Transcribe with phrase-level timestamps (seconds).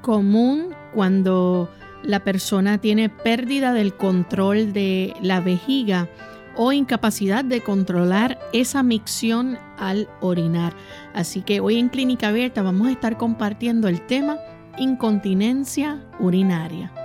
[0.00, 1.70] Común cuando
[2.02, 6.08] la persona tiene pérdida del control de la vejiga
[6.56, 10.74] o incapacidad de controlar esa micción al orinar.
[11.14, 14.38] Así que hoy en Clínica Abierta vamos a estar compartiendo el tema
[14.76, 17.03] incontinencia urinaria.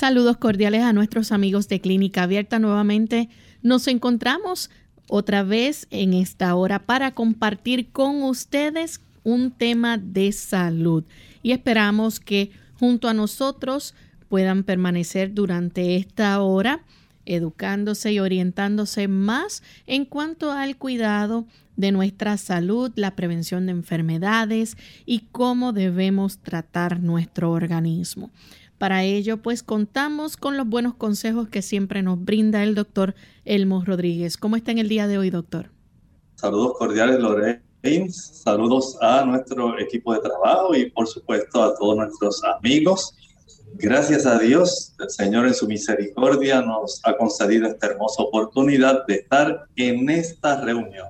[0.00, 2.58] Saludos cordiales a nuestros amigos de Clínica Abierta.
[2.58, 3.28] Nuevamente
[3.60, 4.70] nos encontramos
[5.10, 11.04] otra vez en esta hora para compartir con ustedes un tema de salud
[11.42, 13.94] y esperamos que junto a nosotros
[14.30, 16.82] puedan permanecer durante esta hora
[17.26, 24.78] educándose y orientándose más en cuanto al cuidado de nuestra salud, la prevención de enfermedades
[25.04, 28.30] y cómo debemos tratar nuestro organismo.
[28.80, 33.14] Para ello, pues contamos con los buenos consejos que siempre nos brinda el doctor
[33.44, 34.38] Elmo Rodríguez.
[34.38, 35.66] ¿Cómo está en el día de hoy, doctor?
[36.36, 37.60] Saludos cordiales, Lorraine.
[38.10, 43.14] Saludos a nuestro equipo de trabajo y, por supuesto, a todos nuestros amigos.
[43.74, 49.16] Gracias a Dios, el Señor en su misericordia nos ha concedido esta hermosa oportunidad de
[49.16, 51.08] estar en esta reunión.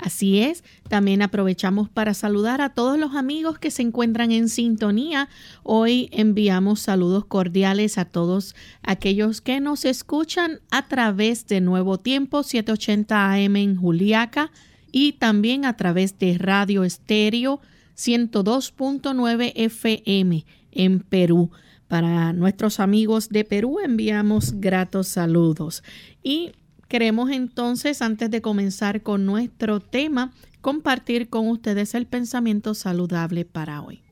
[0.00, 5.28] Así es, también aprovechamos para saludar a todos los amigos que se encuentran en sintonía.
[5.62, 12.42] Hoy enviamos saludos cordiales a todos aquellos que nos escuchan a través de Nuevo Tiempo
[12.42, 14.50] 780 AM en Juliaca
[14.90, 17.60] y también a través de Radio Estéreo
[17.94, 21.50] 102.9 FM en Perú.
[21.88, 25.82] Para nuestros amigos de Perú enviamos gratos saludos.
[26.22, 26.52] Y
[26.90, 33.80] Queremos entonces, antes de comenzar con nuestro tema, compartir con ustedes el pensamiento saludable para
[33.80, 34.02] hoy.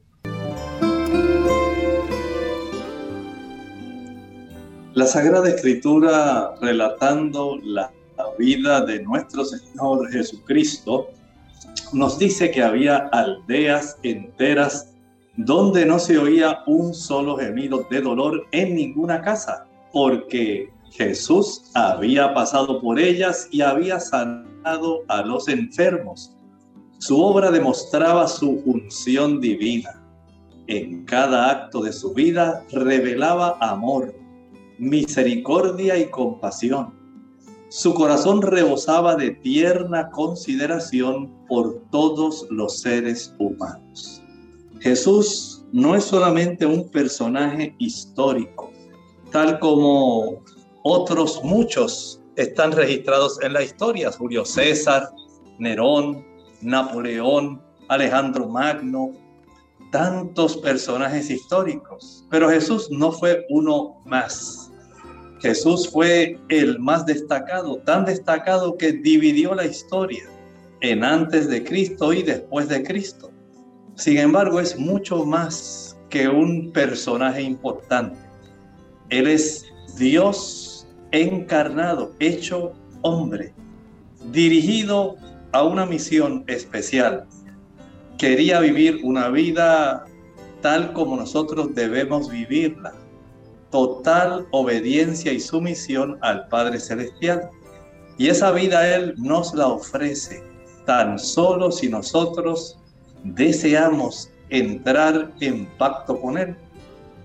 [4.94, 7.90] La Sagrada Escritura, relatando la
[8.38, 11.08] vida de nuestro Señor Jesucristo,
[11.92, 14.94] nos dice que había aldeas enteras
[15.36, 22.34] donde no se oía un solo gemido de dolor en ninguna casa, porque Jesús había
[22.34, 26.34] pasado por ellas y había sanado a los enfermos.
[26.98, 30.02] Su obra demostraba su unción divina.
[30.66, 34.14] En cada acto de su vida revelaba amor,
[34.78, 36.92] misericordia y compasión.
[37.70, 44.22] Su corazón rebosaba de tierna consideración por todos los seres humanos.
[44.80, 48.70] Jesús no es solamente un personaje histórico,
[49.30, 50.42] tal como
[50.88, 54.10] otros muchos están registrados en la historia.
[54.10, 55.10] Julio César,
[55.58, 56.24] Nerón,
[56.62, 59.12] Napoleón, Alejandro Magno,
[59.92, 62.24] tantos personajes históricos.
[62.30, 64.70] Pero Jesús no fue uno más.
[65.40, 70.24] Jesús fue el más destacado, tan destacado que dividió la historia
[70.80, 73.30] en antes de Cristo y después de Cristo.
[73.96, 78.18] Sin embargo, es mucho más que un personaje importante.
[79.10, 79.66] Él es
[79.98, 80.67] Dios
[81.12, 82.72] encarnado, hecho
[83.02, 83.52] hombre,
[84.30, 85.16] dirigido
[85.52, 87.26] a una misión especial.
[88.18, 90.04] Quería vivir una vida
[90.60, 92.92] tal como nosotros debemos vivirla.
[93.70, 97.50] Total obediencia y sumisión al Padre Celestial.
[98.16, 100.42] Y esa vida Él nos la ofrece
[100.86, 102.78] tan solo si nosotros
[103.22, 106.56] deseamos entrar en pacto con Él.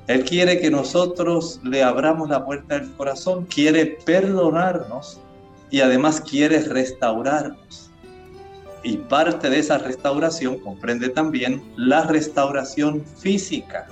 [0.07, 5.19] Él quiere que nosotros le abramos la puerta del corazón, quiere perdonarnos
[5.71, 7.89] y además quiere restaurarnos.
[8.83, 13.87] Y parte de esa restauración comprende también la restauración física.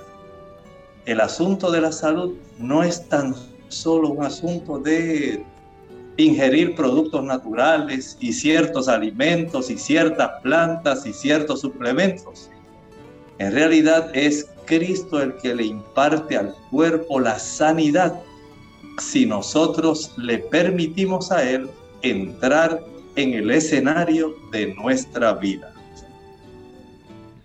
[1.06, 3.34] El asunto de la salud no es tan
[3.68, 5.42] solo un asunto de
[6.18, 12.50] ingerir productos naturales y ciertos alimentos y ciertas plantas y ciertos suplementos.
[13.38, 14.46] En realidad es
[14.78, 18.18] Cristo el que le imparte al cuerpo la sanidad
[18.98, 21.68] si nosotros le permitimos a Él
[22.00, 22.82] entrar
[23.14, 25.74] en el escenario de nuestra vida.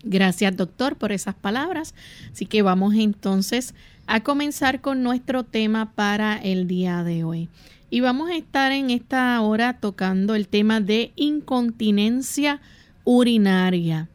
[0.03, 1.93] Gracias doctor por esas palabras.
[2.31, 3.75] Así que vamos entonces
[4.05, 7.49] a comenzar con nuestro tema para el día de hoy.
[7.89, 12.61] Y vamos a estar en esta hora tocando el tema de incontinencia
[13.03, 14.07] urinaria.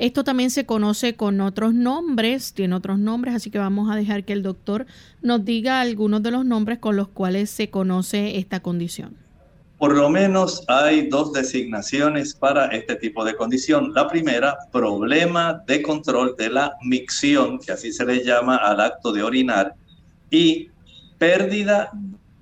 [0.00, 4.24] Esto también se conoce con otros nombres, tiene otros nombres, así que vamos a dejar
[4.24, 4.86] que el doctor
[5.20, 9.14] nos diga algunos de los nombres con los cuales se conoce esta condición.
[9.76, 13.92] Por lo menos hay dos designaciones para este tipo de condición.
[13.92, 19.12] La primera, problema de control de la micción, que así se le llama al acto
[19.12, 19.74] de orinar,
[20.30, 20.70] y
[21.18, 21.90] pérdida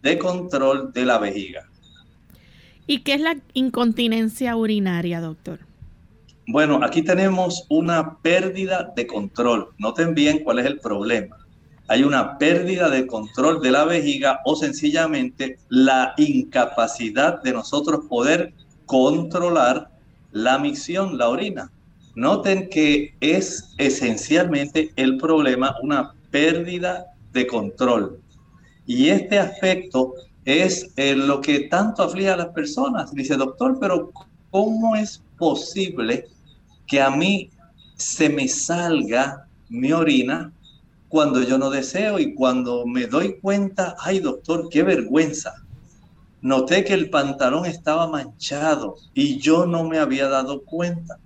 [0.01, 1.67] de control de la vejiga.
[2.87, 5.68] ¿Y qué es la incontinencia urinaria, doctor?
[6.49, 9.69] Bueno, aquí tenemos una pérdida de control.
[9.79, 11.37] Noten bien cuál es el problema
[11.89, 18.53] hay una pérdida de control de la vejiga o sencillamente la incapacidad de nosotros poder
[18.85, 19.91] controlar
[20.31, 21.73] la micción, la orina.
[22.15, 28.21] Noten que es esencialmente el problema una pérdida de control.
[28.87, 30.13] Y este aspecto
[30.45, 33.15] es eh, lo que tanto aflige a las personas.
[33.15, 34.13] Dice, doctor, pero
[34.51, 36.27] ¿cómo es posible
[36.89, 37.51] que a mí
[37.97, 40.53] se me salga mi orina
[41.09, 45.55] cuando yo no deseo y cuando me doy cuenta, ay doctor, qué vergüenza.
[46.41, 51.19] Noté que el pantalón estaba manchado y yo no me había dado cuenta.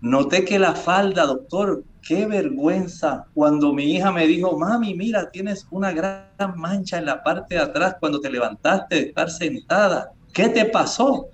[0.00, 3.26] Noté que la falda, doctor, qué vergüenza.
[3.34, 6.26] Cuando mi hija me dijo, mami, mira, tienes una gran
[6.56, 10.12] mancha en la parte de atrás cuando te levantaste de estar sentada.
[10.32, 11.28] ¿Qué te pasó?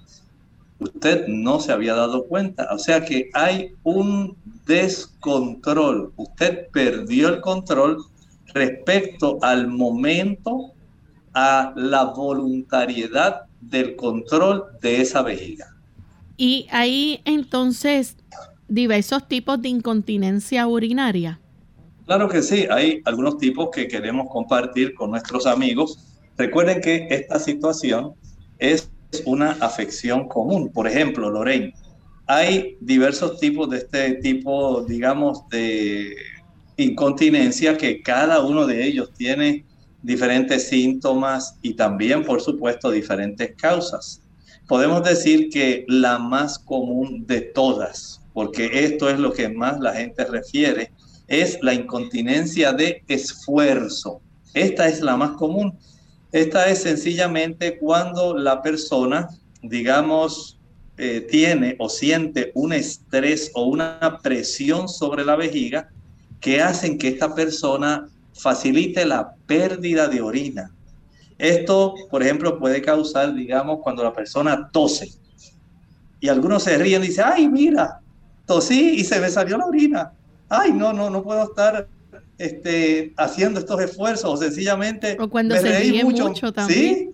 [0.81, 2.69] Usted no se había dado cuenta.
[2.73, 4.37] O sea que hay un
[4.67, 6.13] descontrol.
[6.17, 7.99] Usted perdió el control
[8.55, 10.73] respecto al momento,
[11.35, 15.77] a la voluntariedad del control de esa vejiga.
[16.37, 18.17] Y hay entonces
[18.69, 21.41] diversos tipos de incontinencia urinaria.
[22.07, 26.19] Claro que sí, hay algunos tipos que queremos compartir con nuestros amigos.
[26.37, 28.15] Recuerden que esta situación
[28.59, 28.91] es
[29.25, 30.71] una afección común.
[30.73, 31.75] Por ejemplo, Lorraine,
[32.27, 36.15] hay diversos tipos de este tipo, digamos, de
[36.77, 39.65] incontinencia que cada uno de ellos tiene
[40.03, 44.23] diferentes síntomas y también, por supuesto, diferentes causas.
[44.67, 49.93] Podemos decir que la más común de todas, porque esto es lo que más la
[49.93, 50.93] gente refiere,
[51.27, 54.21] es la incontinencia de esfuerzo.
[54.55, 55.79] Esta es la más común.
[56.33, 59.29] Esta es sencillamente cuando la persona,
[59.63, 60.59] digamos,
[60.97, 65.89] eh, tiene o siente un estrés o una presión sobre la vejiga
[66.41, 70.73] que hacen que esta persona facilite la pérdida de orina.
[71.39, 75.11] Esto, por ejemplo, puede causar, digamos, cuando la persona tose.
[76.21, 78.01] Y algunos se ríen y dicen, ay, mira,
[78.47, 80.13] tosí y se me salió la orina.
[80.49, 81.89] Ay, no, no, no puedo estar
[82.41, 86.95] este, haciendo estos esfuerzos o sencillamente o cuando se ríe mucho, también.
[86.95, 87.11] ¿Sí?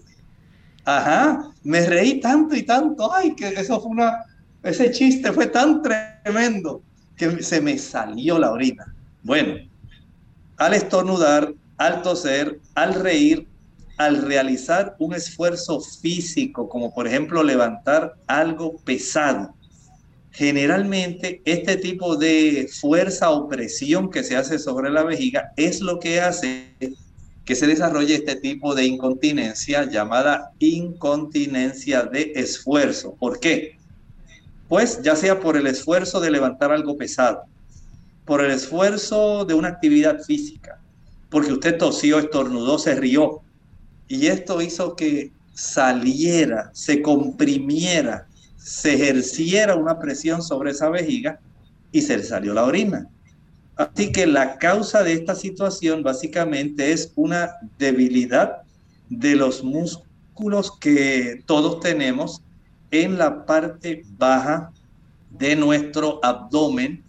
[0.84, 4.24] Ajá, me reí tanto y tanto, ay, que eso fue una,
[4.62, 6.80] ese chiste fue tan tremendo
[7.16, 8.94] que se me salió la orina.
[9.24, 9.54] Bueno,
[10.58, 13.48] al estornudar, al toser, al reír,
[13.98, 19.55] al realizar un esfuerzo físico, como por ejemplo levantar algo pesado,
[20.36, 25.98] generalmente este tipo de fuerza o presión que se hace sobre la vejiga es lo
[25.98, 26.74] que hace
[27.46, 33.14] que se desarrolle este tipo de incontinencia llamada incontinencia de esfuerzo.
[33.18, 33.78] ¿Por qué?
[34.68, 37.44] Pues ya sea por el esfuerzo de levantar algo pesado,
[38.26, 40.82] por el esfuerzo de una actividad física,
[41.30, 43.40] porque usted tosió, estornudó, se rió,
[44.06, 48.25] y esto hizo que saliera, se comprimiera,
[48.66, 51.38] se ejerciera una presión sobre esa vejiga
[51.92, 53.08] y se le salió la orina.
[53.76, 58.62] Así que la causa de esta situación básicamente es una debilidad
[59.08, 62.42] de los músculos que todos tenemos
[62.90, 64.72] en la parte baja
[65.30, 67.04] de nuestro abdomen.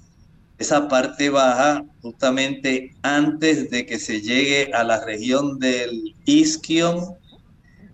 [0.60, 7.16] Esa parte baja justamente antes de que se llegue a la región del isquion.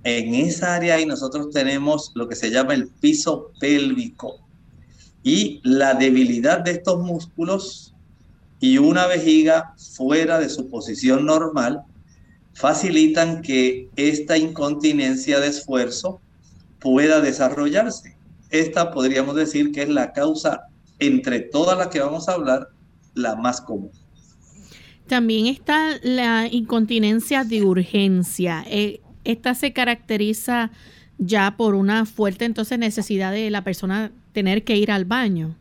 [0.03, 4.39] En esa área ahí nosotros tenemos lo que se llama el piso pélvico.
[5.23, 7.93] Y la debilidad de estos músculos
[8.59, 11.83] y una vejiga fuera de su posición normal
[12.53, 16.21] facilitan que esta incontinencia de esfuerzo
[16.79, 18.17] pueda desarrollarse.
[18.49, 20.67] Esta podríamos decir que es la causa
[20.99, 22.69] entre todas las que vamos a hablar,
[23.15, 23.91] la más común.
[25.07, 28.63] También está la incontinencia de urgencia.
[28.67, 30.71] Eh, esta se caracteriza
[31.17, 35.55] ya por una fuerte entonces necesidad de la persona tener que ir al baño.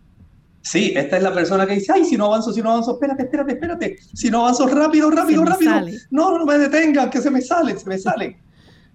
[0.62, 3.24] Sí, esta es la persona que dice, ay, si no avanzo, si no avanzo, espérate,
[3.24, 5.72] espérate, espérate, si no avanzo rápido, rápido, rápido,
[6.10, 8.38] no, no me detengan, que se me sale, se me sale.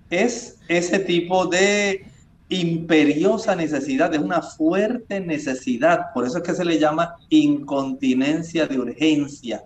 [0.09, 2.05] Es ese tipo de
[2.49, 8.79] imperiosa necesidad, es una fuerte necesidad, por eso es que se le llama incontinencia de
[8.79, 9.63] urgencia.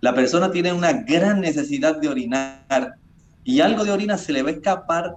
[0.00, 2.94] La persona tiene una gran necesidad de orinar
[3.44, 5.16] y algo de orina se le va a escapar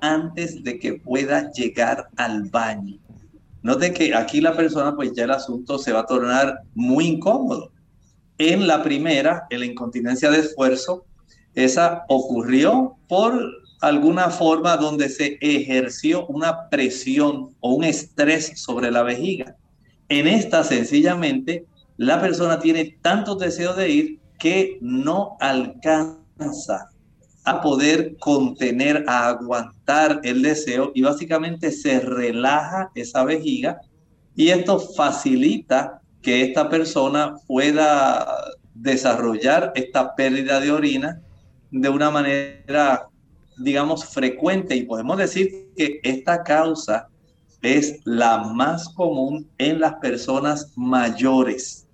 [0.00, 2.98] antes de que pueda llegar al baño.
[3.62, 7.72] Noten que aquí la persona, pues ya el asunto se va a tornar muy incómodo.
[8.38, 11.04] En la primera, en la incontinencia de esfuerzo,
[11.54, 13.38] esa ocurrió por
[13.80, 19.56] alguna forma donde se ejerció una presión o un estrés sobre la vejiga.
[20.08, 26.88] En esta, sencillamente, la persona tiene tantos deseos de ir que no alcanza
[27.48, 33.80] a poder contener, a aguantar el deseo y básicamente se relaja esa vejiga
[34.36, 38.26] y esto facilita que esta persona pueda
[38.74, 41.22] desarrollar esta pérdida de orina
[41.70, 43.08] de una manera,
[43.56, 47.08] digamos, frecuente y podemos decir que esta causa
[47.62, 51.88] es la más común en las personas mayores.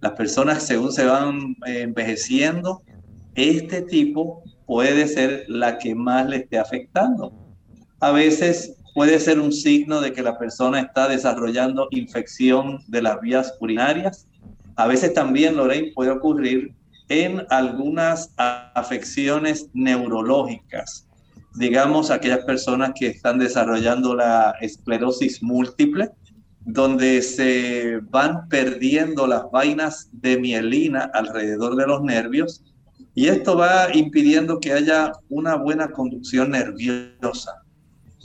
[0.00, 2.82] Las personas según se van eh, envejeciendo,
[3.36, 7.32] este tipo puede ser la que más le esté afectando.
[8.00, 13.20] A veces puede ser un signo de que la persona está desarrollando infección de las
[13.20, 14.26] vías urinarias.
[14.76, 16.74] A veces también, Lorraine, puede ocurrir
[17.08, 21.06] en algunas afecciones neurológicas.
[21.54, 26.10] Digamos, aquellas personas que están desarrollando la esclerosis múltiple,
[26.60, 32.62] donde se van perdiendo las vainas de mielina alrededor de los nervios
[33.16, 37.62] y esto va impidiendo que haya una buena conducción nerviosa.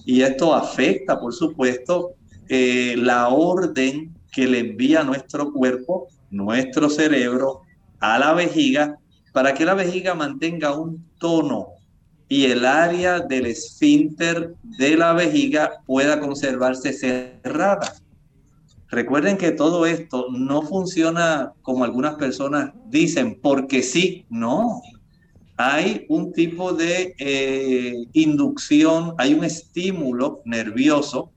[0.05, 2.15] Y esto afecta, por supuesto,
[2.49, 7.61] eh, la orden que le envía nuestro cuerpo, nuestro cerebro,
[8.01, 8.97] a la vejiga,
[9.31, 11.69] para que la vejiga mantenga un tono
[12.27, 17.93] y el área del esfínter de la vejiga pueda conservarse cerrada.
[18.91, 24.81] Recuerden que todo esto no funciona como algunas personas dicen, porque sí, no.
[25.55, 31.31] Hay un tipo de eh, inducción, hay un estímulo nervioso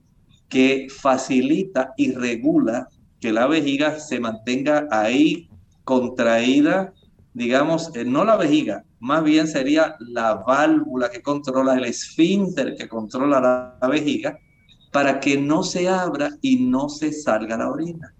[0.49, 2.89] que facilita y regula
[3.21, 5.49] que la vejiga se mantenga ahí
[5.85, 6.93] contraída,
[7.33, 12.89] digamos, eh, no la vejiga, más bien sería la válvula que controla el esfínter que
[12.89, 14.37] controla la vejiga,
[14.95, 18.13] para que no se abra y no se salga la orina.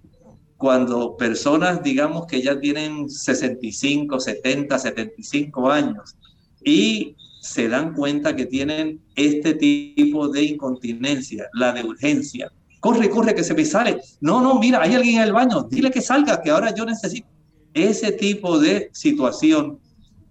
[0.57, 6.17] Cuando personas, digamos que ya tienen 65, 70, 75 años
[6.65, 12.51] y se dan cuenta que tienen este tipo de incontinencia, la de urgencia.
[12.81, 14.01] Corre, corre, que se me sale.
[14.19, 15.63] No, no, mira, hay alguien en el baño.
[15.71, 17.29] Dile que salga, que ahora yo necesito.
[17.73, 19.79] Ese tipo de situación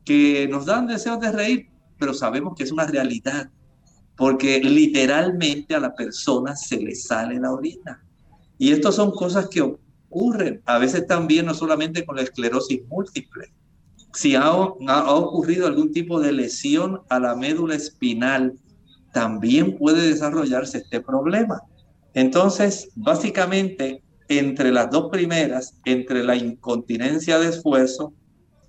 [0.04, 3.50] que nos dan deseos de reír, pero sabemos que es una realidad
[4.16, 8.04] porque literalmente a la persona se le sale la orina.
[8.58, 13.52] Y estas son cosas que ocurren, a veces también no solamente con la esclerosis múltiple.
[14.12, 18.54] Si ha, ocurrido algún tipo de lesión a la médula espinal,
[19.12, 21.62] también puede desarrollarse este problema.
[22.14, 28.12] Entonces, básicamente, entre las dos primeras, entre la incontinencia de esfuerzo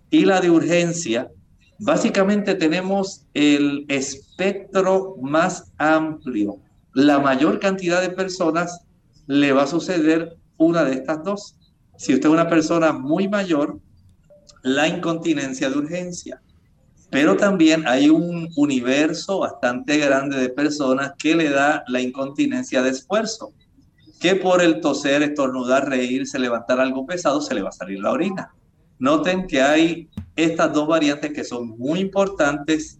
[0.10, 1.30] y la de urgencia,
[1.80, 6.60] Básicamente tenemos el espectro más amplio.
[6.94, 8.82] La mayor cantidad de personas
[9.28, 11.58] le va a suceder una de estas dos.
[11.98, 13.80] Si usted es una persona muy mayor,
[14.64, 16.42] la incontinencia de urgencia.
[17.10, 22.90] Pero también hay un universo bastante grande de personas que le da la incontinencia de
[22.90, 23.54] esfuerzo,
[24.20, 28.12] que por el toser, estornudar, reírse, levantar algo pesado, se le va a salir la
[28.12, 28.54] orina.
[29.00, 33.00] Noten que hay estas dos variantes que son muy importantes,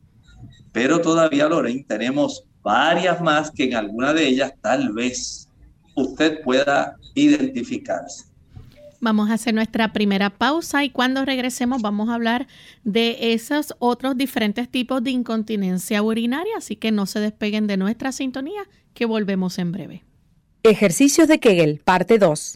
[0.72, 5.50] pero todavía, Lorraine, tenemos varias más que en alguna de ellas tal vez
[5.96, 8.26] usted pueda identificarse.
[9.02, 12.48] Vamos a hacer nuestra primera pausa y cuando regresemos vamos a hablar
[12.84, 18.12] de esos otros diferentes tipos de incontinencia urinaria, así que no se despeguen de nuestra
[18.12, 20.04] sintonía, que volvemos en breve.
[20.64, 22.56] Ejercicios de Kegel, parte 2.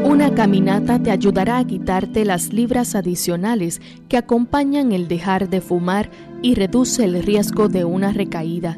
[0.04, 6.12] Una caminata te ayudará a quitarte las libras adicionales que acompañan el dejar de fumar
[6.42, 8.78] y reduce el riesgo de una recaída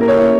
[0.00, 0.39] En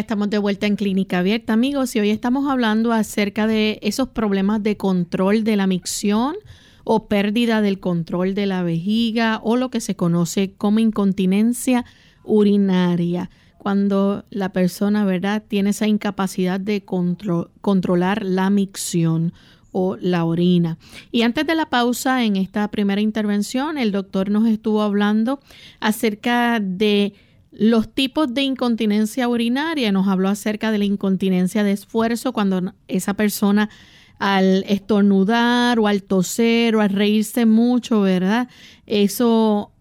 [0.00, 4.62] estamos de vuelta en Clínica Abierta, amigos, y hoy estamos hablando acerca de esos problemas
[4.62, 6.36] de control de la micción
[6.84, 11.84] o pérdida del control de la vejiga o lo que se conoce como incontinencia
[12.24, 19.32] urinaria, cuando la persona, ¿verdad?, tiene esa incapacidad de controlar la micción
[19.72, 20.78] o la orina.
[21.10, 25.40] Y antes de la pausa, en esta primera intervención, el doctor nos estuvo hablando
[25.80, 27.14] acerca de
[27.58, 33.14] los tipos de incontinencia urinaria, nos habló acerca de la incontinencia de esfuerzo, cuando esa
[33.14, 33.70] persona
[34.18, 38.48] al estornudar o al toser o al reírse mucho, ¿verdad?
[38.86, 39.72] Eso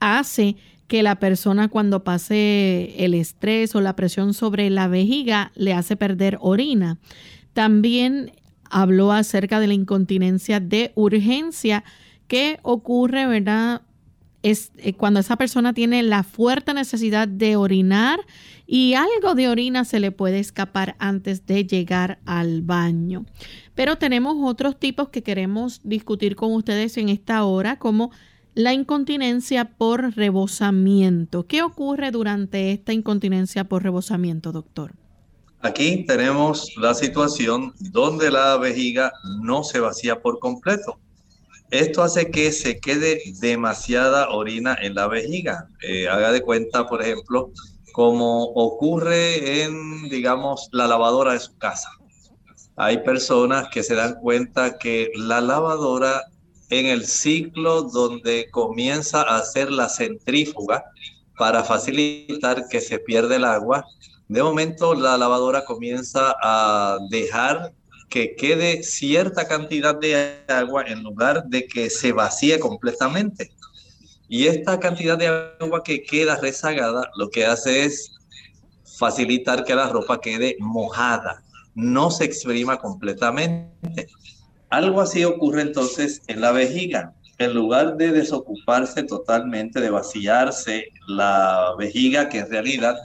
[0.00, 5.74] hace que la persona cuando pase el estrés o la presión sobre la vejiga le
[5.74, 6.98] hace perder orina.
[7.52, 8.32] También
[8.70, 11.84] habló acerca de la incontinencia de urgencia
[12.26, 13.82] que ocurre, ¿verdad?
[14.50, 18.20] Es eh, cuando esa persona tiene la fuerte necesidad de orinar
[18.66, 23.24] y algo de orina se le puede escapar antes de llegar al baño.
[23.74, 28.10] Pero tenemos otros tipos que queremos discutir con ustedes en esta hora, como
[28.54, 31.46] la incontinencia por rebosamiento.
[31.46, 34.94] ¿Qué ocurre durante esta incontinencia por rebosamiento, doctor?
[35.60, 40.98] Aquí tenemos la situación donde la vejiga no se vacía por completo
[41.70, 45.68] esto hace que se quede demasiada orina en la vejiga.
[45.82, 47.50] Eh, haga de cuenta, por ejemplo,
[47.92, 51.90] como ocurre en, digamos, la lavadora de su casa.
[52.76, 56.22] Hay personas que se dan cuenta que la lavadora
[56.70, 60.84] en el ciclo donde comienza a hacer la centrífuga
[61.36, 63.84] para facilitar que se pierda el agua,
[64.28, 67.72] de momento la lavadora comienza a dejar
[68.08, 73.52] que quede cierta cantidad de agua en lugar de que se vacíe completamente.
[74.28, 75.28] Y esta cantidad de
[75.60, 78.12] agua que queda rezagada lo que hace es
[78.98, 81.42] facilitar que la ropa quede mojada,
[81.74, 84.08] no se exprima completamente.
[84.70, 87.14] Algo así ocurre entonces en la vejiga.
[87.38, 92.96] En lugar de desocuparse totalmente, de vaciarse la vejiga, que en realidad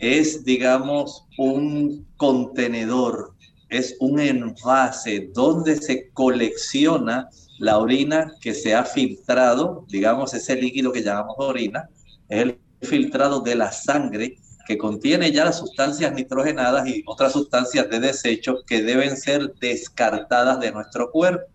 [0.00, 3.34] es, digamos, un contenedor,
[3.68, 7.28] es un envase donde se colecciona
[7.58, 11.88] la orina que se ha filtrado, digamos, ese líquido que llamamos orina,
[12.28, 17.88] es el filtrado de la sangre que contiene ya las sustancias nitrogenadas y otras sustancias
[17.88, 21.46] de desecho que deben ser descartadas de nuestro cuerpo.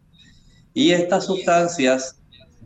[0.74, 2.20] Y estas sustancias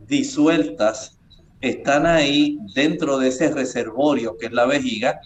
[0.06, 1.18] disueltas
[1.60, 5.20] están ahí dentro de ese reservorio que es la vejiga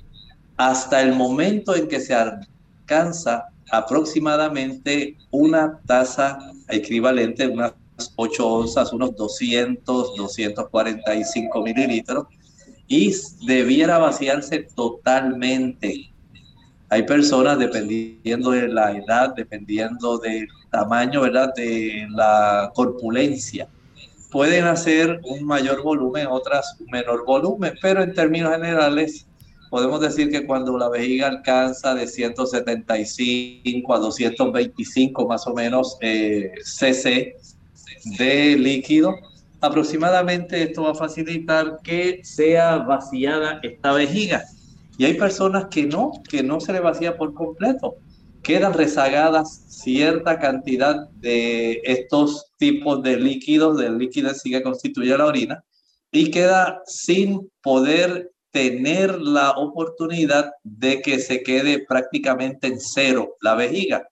[0.56, 7.74] hasta el momento en que se alcanza aproximadamente una tasa equivalente, unas
[8.16, 12.26] 8 onzas, unos 200, 245 mililitros
[12.88, 13.14] y
[13.46, 16.12] debiera vaciarse totalmente.
[16.88, 21.54] Hay personas, dependiendo de la edad, dependiendo del tamaño, ¿verdad?
[21.54, 23.66] De la corpulencia,
[24.30, 29.26] pueden hacer un mayor volumen, otras un menor volumen, pero en términos generales
[29.72, 36.52] podemos decir que cuando la vejiga alcanza de 175 a 225 más o menos eh,
[36.62, 37.34] cc
[38.18, 39.14] de líquido,
[39.62, 44.44] aproximadamente esto va a facilitar que sea vaciada esta vejiga.
[44.98, 47.94] Y hay personas que no, que no se le vacía por completo.
[48.42, 55.64] Quedan rezagadas cierta cantidad de estos tipos de líquidos, del líquido que constituye la orina,
[56.10, 63.54] y queda sin poder tener la oportunidad de que se quede prácticamente en cero la
[63.54, 64.06] vejiga.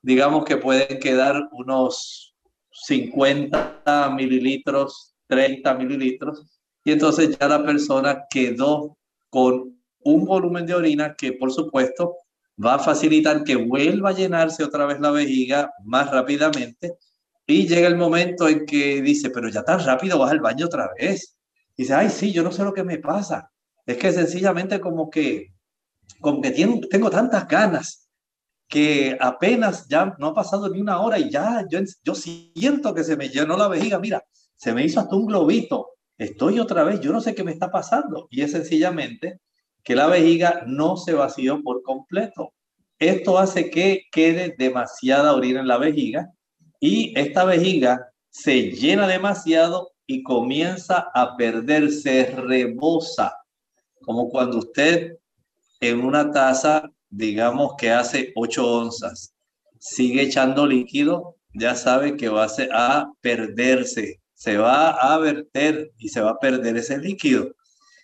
[0.00, 2.34] Digamos que pueden quedar unos
[2.70, 6.46] 50 mililitros, 30 mililitros,
[6.84, 8.96] y entonces ya la persona quedó
[9.28, 12.16] con un volumen de orina que por supuesto
[12.64, 16.96] va a facilitar que vuelva a llenarse otra vez la vejiga más rápidamente
[17.46, 20.90] y llega el momento en que dice, pero ya tan rápido vas al baño otra
[20.98, 21.36] vez.
[21.76, 23.50] Y dice, ay, sí, yo no sé lo que me pasa.
[23.86, 25.52] Es que sencillamente como que,
[26.20, 28.08] como que tengo tantas ganas
[28.68, 33.04] que apenas ya no ha pasado ni una hora y ya yo, yo siento que
[33.04, 34.24] se me llenó la vejiga, mira,
[34.56, 37.70] se me hizo hasta un globito, estoy otra vez, yo no sé qué me está
[37.70, 38.28] pasando.
[38.30, 39.40] Y es sencillamente
[39.82, 42.54] que la vejiga no se vació por completo.
[42.98, 46.30] Esto hace que quede demasiada orina en la vejiga
[46.78, 53.36] y esta vejiga se llena demasiado y comienza a perderse, rebosa,
[54.02, 55.16] como cuando usted
[55.80, 59.34] en una taza digamos que hace 8 onzas,
[59.78, 66.20] sigue echando líquido, ya sabe que va a perderse, se va a verter y se
[66.22, 67.52] va a perder ese líquido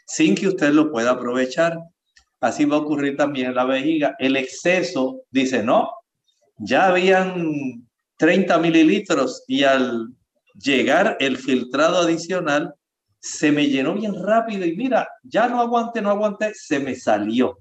[0.06, 1.78] sin que usted lo pueda aprovechar.
[2.40, 4.16] Así va a ocurrir también en la vejiga.
[4.18, 5.90] El exceso dice, no,
[6.58, 10.08] ya habían 30 mililitros y al
[10.54, 12.74] llegar el filtrado adicional,
[13.28, 17.58] se me llenó bien rápido y mira, ya no aguante, no aguante, se me salió.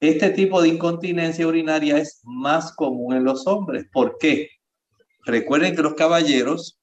[0.00, 3.84] Este tipo de incontinencia urinaria es más común en los hombres.
[3.92, 4.48] ¿Por qué?
[5.26, 6.80] Recuerden que los caballeros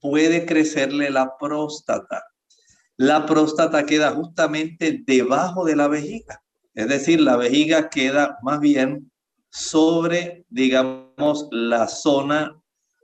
[0.00, 2.22] puede crecerle la próstata.
[2.96, 6.40] La próstata queda justamente debajo de la vejiga.
[6.74, 9.10] Es decir, la vejiga queda más bien
[9.50, 12.56] sobre, digamos, la zona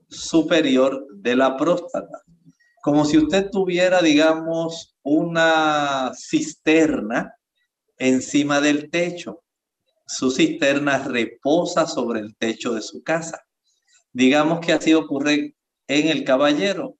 [0.08, 2.22] superior de la próstata.
[2.82, 7.36] Como si usted tuviera, digamos, una cisterna
[7.96, 9.44] encima del techo.
[10.04, 13.46] Su cisterna reposa sobre el techo de su casa.
[14.12, 15.54] Digamos que así ocurre
[15.86, 16.96] en el caballero.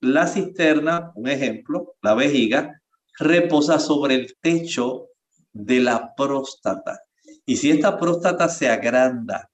[0.00, 2.82] La cisterna, un ejemplo, la vejiga,
[3.16, 5.06] reposa sobre el techo
[5.52, 7.00] de la próstata.
[7.46, 9.48] Y si esta próstata se agranda,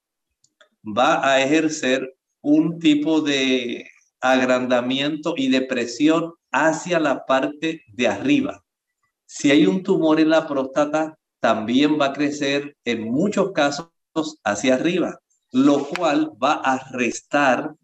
[0.82, 3.86] va a ejercer un tipo de
[4.20, 8.64] agrandamiento y de presión hacia la parte de arriba.
[9.26, 13.90] Si hay un tumor en la próstata, también va a crecer en muchos casos
[14.44, 15.18] hacia arriba,
[15.52, 17.74] lo cual va a restar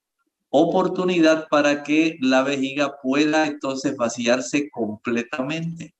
[0.49, 5.95] oportunidad para que la vejiga pueda entonces vaciarse completamente.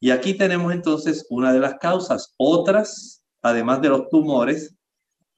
[0.00, 2.32] Y aquí tenemos entonces una de las causas.
[2.36, 4.74] Otras, además de los tumores,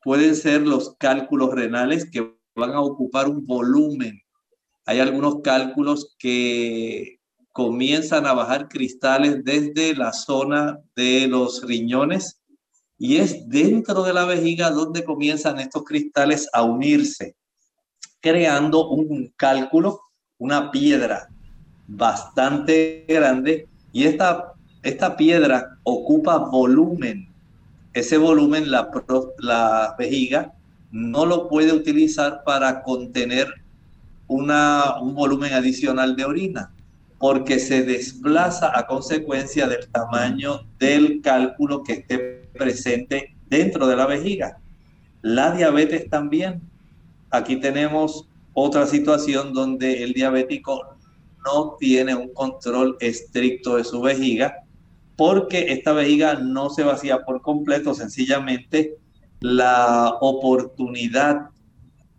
[0.03, 4.20] pueden ser los cálculos renales que van a ocupar un volumen.
[4.90, 7.20] Hay algunos cálculos que
[7.53, 12.40] comienzan a bajar cristales desde la zona de los riñones
[12.98, 17.37] y es dentro de la vejiga donde comienzan estos cristales a unirse,
[18.18, 20.00] creando un cálculo,
[20.38, 21.29] una piedra
[21.87, 27.33] bastante grande y esta, esta piedra ocupa volumen.
[27.92, 28.90] Ese volumen la,
[29.38, 30.53] la vejiga
[30.90, 33.55] no lo puede utilizar para contener
[34.31, 36.73] una, un volumen adicional de orina
[37.19, 44.07] porque se desplaza a consecuencia del tamaño del cálculo que esté presente dentro de la
[44.07, 44.59] vejiga.
[45.21, 46.62] La diabetes también.
[47.31, 50.97] Aquí tenemos otra situación donde el diabético
[51.45, 54.64] no tiene un control estricto de su vejiga
[55.16, 58.97] porque esta vejiga no se vacía por completo, sencillamente
[59.40, 61.51] la oportunidad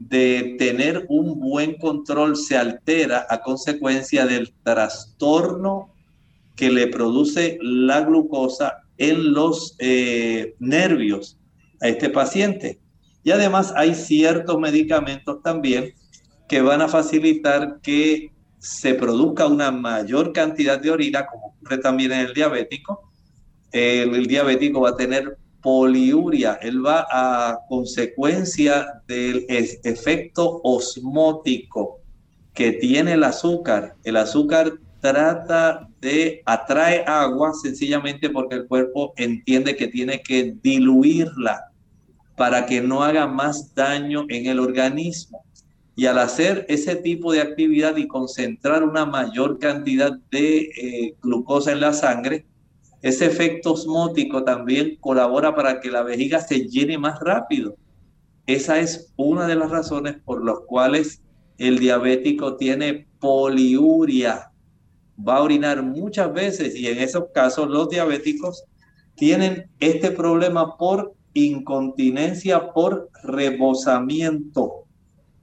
[0.10, 5.94] de tener un buen control se altera a consecuencia del trastorno
[6.56, 11.38] que le produce la glucosa en los eh, nervios
[11.82, 12.80] a este paciente.
[13.24, 15.94] Y además hay ciertos medicamentos también
[16.50, 22.12] que van a facilitar que se produzca una mayor cantidad de orina, como ocurre también
[22.12, 23.12] en el diabético.
[23.72, 32.00] el diabético va a tener poliuria, él va a consecuencia del efecto osmótico
[32.54, 33.96] que tiene el azúcar.
[34.04, 41.72] El azúcar trata de atrae agua sencillamente porque el cuerpo entiende que tiene que diluirla
[42.36, 45.44] para que no haga más daño en el organismo.
[45.96, 51.74] Y al hacer ese tipo de actividad y concentrar una mayor cantidad de eh, glucosa
[51.74, 52.46] en la sangre,
[53.02, 57.76] ese efecto osmótico también colabora para que la vejiga se llene más rápido.
[58.46, 61.22] Esa es una de las razones por las cuales
[61.58, 64.52] el diabético tiene poliuria.
[65.28, 68.64] Va a orinar muchas veces y en esos casos los diabéticos
[69.16, 74.86] tienen este problema por incontinencia, por rebosamiento.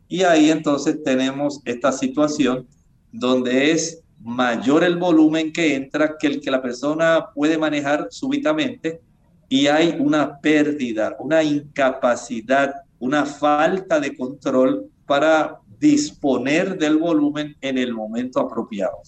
[0.08, 2.66] Y ahí entonces tenemos esta situación
[3.12, 9.00] donde es mayor el volumen que entra que el que la persona puede manejar súbitamente
[9.48, 17.78] y hay una pérdida, una incapacidad, una falta de control para disponer del volumen en
[17.78, 18.98] el momento apropiado.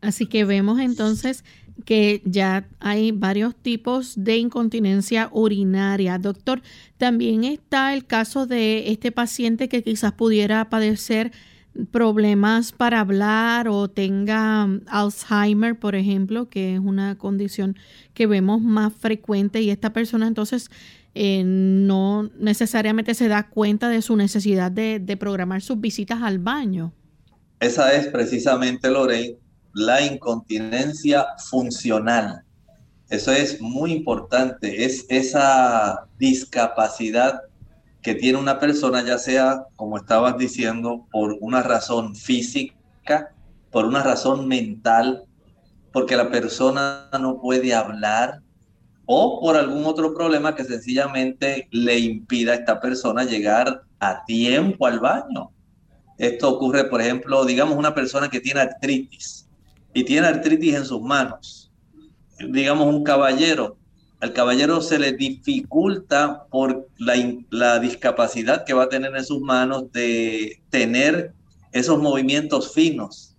[0.00, 1.44] Así que vemos entonces
[1.84, 6.18] que ya hay varios tipos de incontinencia urinaria.
[6.18, 6.62] Doctor,
[6.96, 11.32] también está el caso de este paciente que quizás pudiera padecer
[11.86, 17.76] problemas para hablar o tenga Alzheimer, por ejemplo, que es una condición
[18.14, 20.70] que vemos más frecuente y esta persona entonces
[21.14, 26.38] eh, no necesariamente se da cuenta de su necesidad de, de programar sus visitas al
[26.38, 26.92] baño.
[27.60, 29.36] Esa es precisamente, Lorraine,
[29.74, 32.42] la incontinencia funcional.
[33.10, 37.40] Eso es muy importante, es esa discapacidad
[38.02, 43.34] que tiene una persona, ya sea, como estabas diciendo, por una razón física,
[43.70, 45.24] por una razón mental,
[45.92, 48.40] porque la persona no puede hablar
[49.06, 54.86] o por algún otro problema que sencillamente le impida a esta persona llegar a tiempo
[54.86, 55.50] al baño.
[56.18, 59.48] Esto ocurre, por ejemplo, digamos una persona que tiene artritis
[59.94, 61.72] y tiene artritis en sus manos.
[62.38, 63.78] Digamos un caballero
[64.20, 69.92] al caballero se le dificulta por la, discapacidad que va a tener en sus manos
[69.92, 71.32] de tener
[71.72, 73.36] esos movimientos finos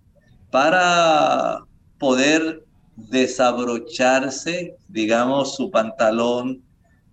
[0.52, 1.60] para
[1.98, 2.64] poder
[2.96, 6.64] desabrocharse, digamos, su pantalón,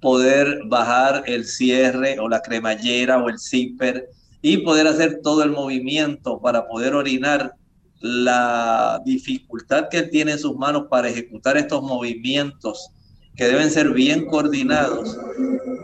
[0.00, 4.09] poder bajar el cierre o la cremallera o el zipper
[4.42, 7.55] y poder hacer todo el movimiento para poder orinar.
[7.98, 12.90] La dificultad que él tiene en sus manos para ejecutar estos movimientos
[13.37, 15.18] que deben ser bien coordinados,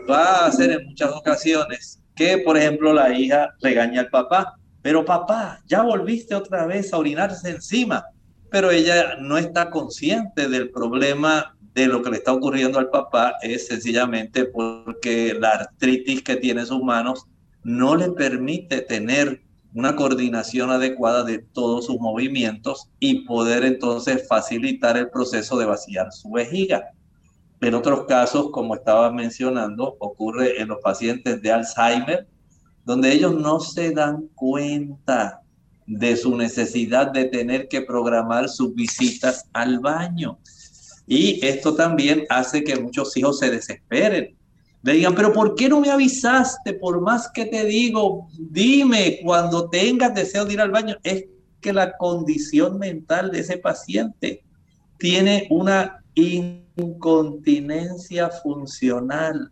[0.09, 5.05] va a hacer en muchas ocasiones que, por ejemplo, la hija regaña al papá, pero
[5.05, 8.05] papá, ya volviste otra vez a orinarse encima,
[8.51, 13.33] pero ella no está consciente del problema de lo que le está ocurriendo al papá,
[13.41, 17.25] es sencillamente porque la artritis que tiene en sus manos
[17.63, 19.41] no le permite tener
[19.73, 26.11] una coordinación adecuada de todos sus movimientos y poder entonces facilitar el proceso de vaciar
[26.11, 26.91] su vejiga.
[27.63, 32.27] En otros casos, como estaba mencionando, ocurre en los pacientes de Alzheimer
[32.83, 35.41] donde ellos no se dan cuenta
[35.85, 40.37] de su necesidad de tener que programar sus visitas al baño.
[41.07, 44.35] Y esto también hace que muchos hijos se desesperen.
[44.81, 46.73] Le digan, pero ¿por qué no me avisaste?
[46.73, 50.97] Por más que te digo, dime cuando tengas deseo de ir al baño.
[51.03, 51.25] Es
[51.61, 54.43] que la condición mental de ese paciente
[54.97, 56.03] tiene una
[56.75, 59.51] incontinencia funcional.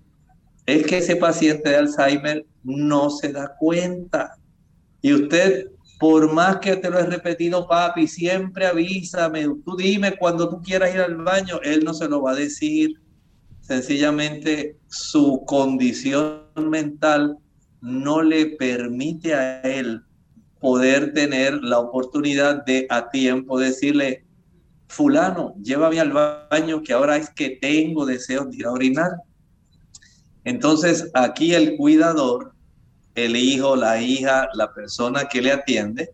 [0.66, 4.38] Es que ese paciente de Alzheimer no se da cuenta.
[5.02, 5.68] Y usted,
[6.00, 10.94] por más que te lo he repetido, papi, siempre avísame, tú dime cuando tú quieras
[10.94, 12.96] ir al baño, él no se lo va a decir.
[13.62, 17.38] Sencillamente su condición mental
[17.82, 20.04] no le permite a él
[20.60, 24.26] poder tener la oportunidad de a tiempo decirle,
[24.92, 29.12] fulano, llévame al baño que ahora es que tengo deseos de ir a orinar.
[30.44, 32.54] Entonces aquí el cuidador,
[33.16, 36.10] el hijo, la hija, la persona que le atiende,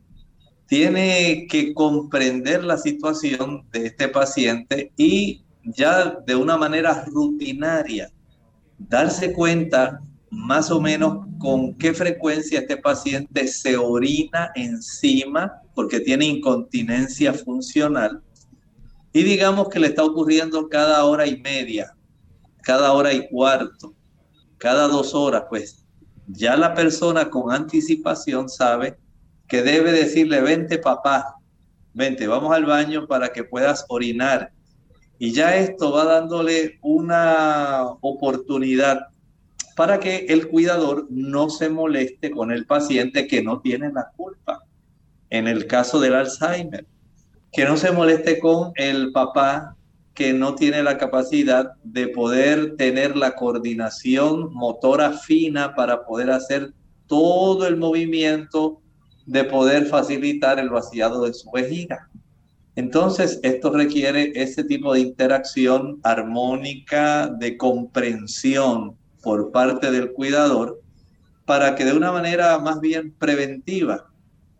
[0.67, 8.11] tiene que comprender la situación de este paciente y ya de una manera rutinaria
[8.77, 16.25] darse cuenta más o menos con qué frecuencia este paciente se orina encima porque tiene
[16.25, 18.21] incontinencia funcional
[19.17, 21.91] y digamos que le está ocurriendo cada hora y media,
[22.62, 23.95] cada hora y cuarto,
[24.60, 25.88] cada dos horas, pues
[26.27, 28.95] ya la persona con anticipación sabe
[29.47, 31.34] que debe decirle, vente papá,
[31.95, 34.51] vente, vamos al baño para que puedas orinar.
[35.17, 39.08] Y ya esto va dándole una oportunidad
[39.75, 44.63] para que el cuidador no se moleste con el paciente que no tiene la culpa.
[45.32, 46.86] En el caso del Alzheimer,
[47.51, 49.75] que no se moleste con el papá
[50.13, 56.73] que no tiene la capacidad de poder tener la coordinación motora fina para poder hacer
[57.05, 58.81] todo el movimiento
[59.27, 62.10] de poder facilitar el vaciado de su vejiga.
[62.75, 70.81] Entonces, esto requiere ese tipo de interacción armónica, de comprensión por parte del cuidador,
[71.45, 74.07] para que de una manera más bien preventiva,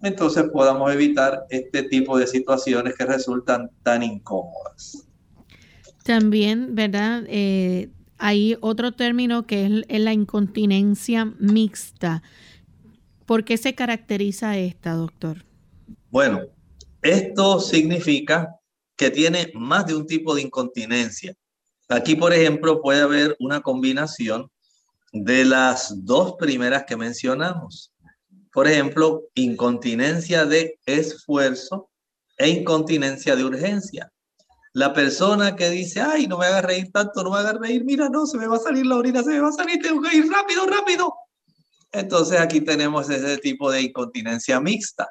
[0.08, 5.08] entonces podamos evitar este tipo de situaciones que resultan tan incómodas.
[6.04, 7.24] También, ¿verdad?
[7.28, 12.24] Eh, hay otro término que es, la incontinencia mixta.
[13.26, 15.46] ¿Por qué se caracteriza esta, doctor?
[16.10, 16.42] Bueno,
[17.02, 18.56] esto significa
[18.96, 21.36] que tiene más de un tipo de incontinencia.
[21.90, 24.50] Aquí, por ejemplo, puede haber una combinación
[25.14, 27.92] de las dos primeras que mencionamos.
[28.58, 31.92] Por ejemplo, incontinencia de esfuerzo
[32.40, 34.12] e incontinencia de urgencia.
[34.74, 38.10] La persona que dice, ay, no me haga reír tanto, no me haga reír, mira,
[38.10, 40.18] no, se me va a salir la orina, se me va a salir, tengo que
[40.18, 41.14] ir rápido, rápido.
[41.92, 45.08] Entonces aquí tenemos ese tipo de incontinencia mixta.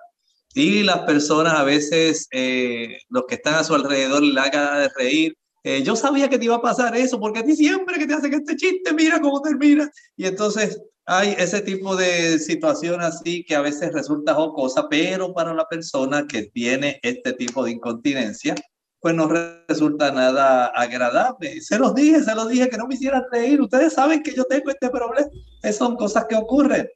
[0.53, 5.39] Y las personas a veces, eh, los que están a su alrededor, le hagan reír.
[5.67, 8.15] Eh, yo sabía que te iba a pasar eso, porque a ti siempre que te
[8.15, 9.91] hacen este chiste, mira cómo termina.
[10.17, 15.53] Y entonces hay ese tipo de situación así que a veces resulta jocosa, pero para
[15.55, 18.55] la persona que tiene este tipo de incontinencia,
[19.01, 19.29] pues no
[19.67, 21.61] resulta nada agradable.
[21.61, 23.61] Se los dije, se los dije que no me hicieran reír.
[23.61, 25.29] Ustedes saben que yo tengo este problema.
[25.65, 26.89] Esas son cosas que ocurren.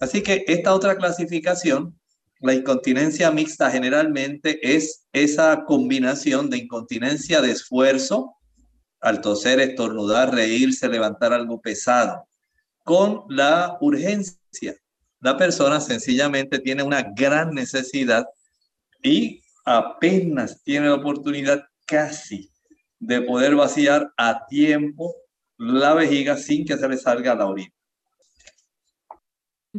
[0.00, 1.94] Así que esta otra clasificación,
[2.44, 8.36] la incontinencia mixta generalmente es esa combinación de incontinencia de esfuerzo,
[9.00, 12.28] al toser, estornudar, reírse, levantar algo pesado,
[12.82, 14.76] con la urgencia.
[15.20, 18.26] La persona sencillamente tiene una gran necesidad
[19.02, 22.50] y apenas tiene la oportunidad casi
[22.98, 25.14] de poder vaciar a tiempo
[25.56, 27.72] la vejiga sin que se le salga la orina.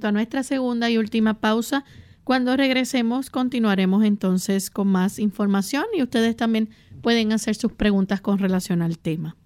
[0.01, 1.85] A nuestra segunda y última pausa,
[2.25, 6.69] cuando regresemos continuaremos entonces con más información y ustedes también
[7.01, 9.37] pueden hacer sus preguntas con relación al tema.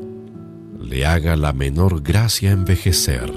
[0.81, 3.33] le haga la menor gracia envejecer.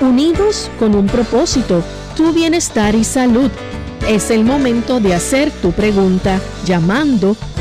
[0.00, 1.82] Unidos con un propósito,
[2.16, 3.50] tu bienestar y salud.
[4.08, 7.36] Es el momento de hacer tu pregunta llamando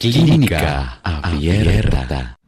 [0.00, 2.38] Clínica Abierta.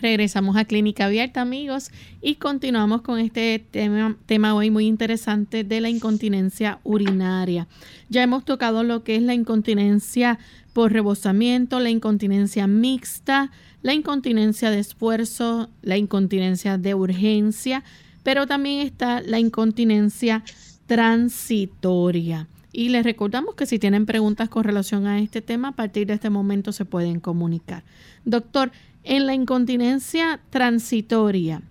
[0.00, 1.90] Regresamos a Clínica Abierta, amigos,
[2.22, 7.66] y continuamos con este tema, tema, hoy muy interesante de la incontinencia urinaria.
[8.08, 10.38] Ya hemos tocado lo que es la incontinencia
[10.74, 13.50] por rebosamiento, la incontinencia mixta,
[13.82, 17.82] la incontinencia de esfuerzo, la incontinencia de urgencia,
[18.22, 20.44] pero también está la incontinencia
[20.86, 22.46] transitoria.
[22.76, 26.12] Y les recordamos que si tienen preguntas con relación a este tema, a partir de
[26.12, 27.84] este momento se pueden comunicar.
[28.26, 28.70] Doctor,
[29.02, 31.62] en la incontinencia transitoria,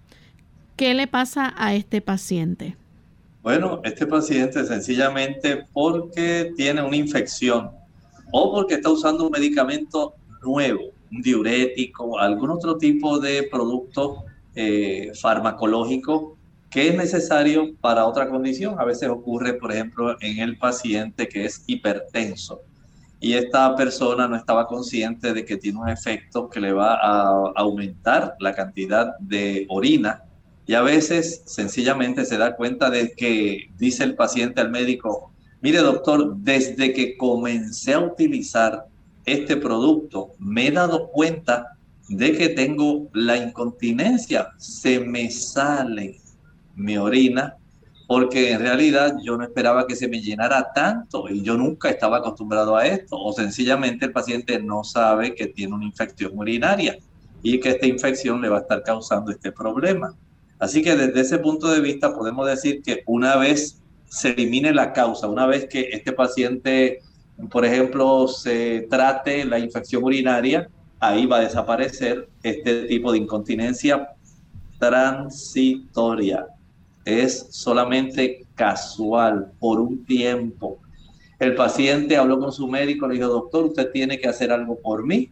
[0.75, 2.75] ¿qué le pasa a este paciente?
[3.43, 7.69] Bueno, este paciente sencillamente porque tiene una infección
[8.31, 14.23] o porque está usando un medicamento nuevo, un diurético, algún otro tipo de producto
[14.55, 16.34] eh, farmacológico
[16.75, 18.77] que es necesario para otra condición.
[18.77, 22.63] A veces ocurre, por ejemplo, en el paciente que es hipertenso
[23.21, 27.53] y esta persona no estaba consciente de que tiene un efecto que le va a
[27.55, 30.23] aumentar la cantidad de orina
[30.67, 35.77] y a veces sencillamente se da cuenta de que dice el paciente al médico, mire
[35.77, 38.85] doctor, desde que comencé a utilizar
[39.23, 41.77] este producto me he dado cuenta
[42.09, 46.19] de que tengo la incontinencia, se me sale
[46.75, 47.57] mi orina,
[48.07, 52.17] porque en realidad yo no esperaba que se me llenara tanto y yo nunca estaba
[52.17, 56.97] acostumbrado a esto, o sencillamente el paciente no sabe que tiene una infección urinaria
[57.41, 60.13] y que esta infección le va a estar causando este problema.
[60.59, 64.93] Así que desde ese punto de vista podemos decir que una vez se elimine la
[64.93, 67.01] causa, una vez que este paciente,
[67.49, 70.69] por ejemplo, se trate la infección urinaria,
[70.99, 74.09] ahí va a desaparecer este tipo de incontinencia
[74.79, 76.45] transitoria
[77.05, 80.79] es solamente casual, por un tiempo.
[81.39, 85.05] El paciente habló con su médico, le dijo, doctor, usted tiene que hacer algo por
[85.05, 85.29] mí.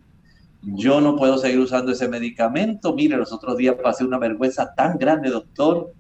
[0.61, 2.93] Yo no puedo seguir usando ese medicamento.
[2.93, 5.91] Mire, los otros días pasé una vergüenza tan grande, doctor.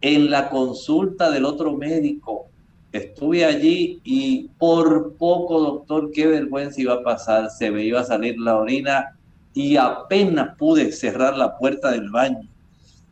[0.00, 2.46] En la consulta del otro médico,
[2.92, 7.50] estuve allí y por poco, doctor, qué vergüenza iba a pasar.
[7.50, 9.16] Se me iba a salir la orina
[9.54, 12.48] y apenas pude cerrar la puerta del baño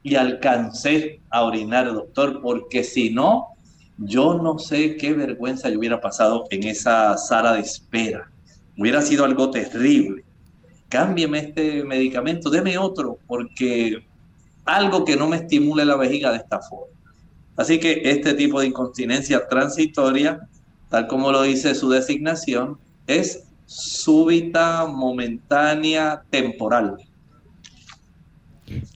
[0.02, 3.48] y alcancé a orinar, doctor, porque si no,
[3.98, 8.30] yo no sé qué vergüenza yo hubiera pasado en esa sala de espera.
[8.76, 10.24] Hubiera sido algo terrible.
[10.88, 14.04] Cámbieme este medicamento, deme otro, porque
[14.64, 16.92] algo que no me estimule la vejiga de esta forma.
[17.56, 20.48] Así que este tipo de incontinencia transitoria,
[20.88, 26.96] tal como lo dice su designación, es súbita, momentánea, temporal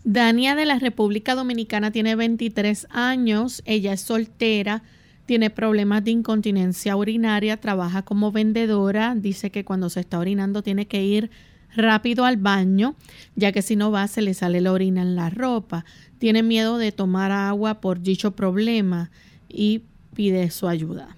[0.05, 4.83] Dania de la República Dominicana tiene 23 años, ella es soltera,
[5.27, 10.87] tiene problemas de incontinencia urinaria, trabaja como vendedora, dice que cuando se está orinando tiene
[10.87, 11.31] que ir
[11.75, 12.95] rápido al baño,
[13.35, 15.85] ya que si no va se le sale la orina en la ropa.
[16.19, 19.11] Tiene miedo de tomar agua por dicho problema.
[19.49, 19.83] y
[20.15, 21.15] pide su ayuda.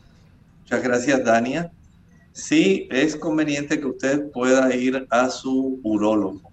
[0.62, 1.70] Muchas gracias, Dania.
[2.32, 6.47] Sí, es conveniente que usted pueda ir a su urólogo.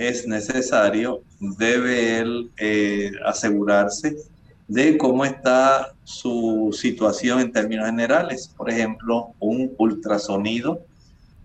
[0.00, 4.16] Es necesario, debe él eh, asegurarse
[4.66, 8.50] de cómo está su situación en términos generales.
[8.56, 10.80] Por ejemplo, un ultrasonido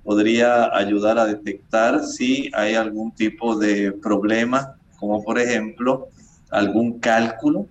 [0.05, 6.07] podría ayudar a detectar si hay algún tipo de problema, como por ejemplo
[6.49, 7.67] algún cálculo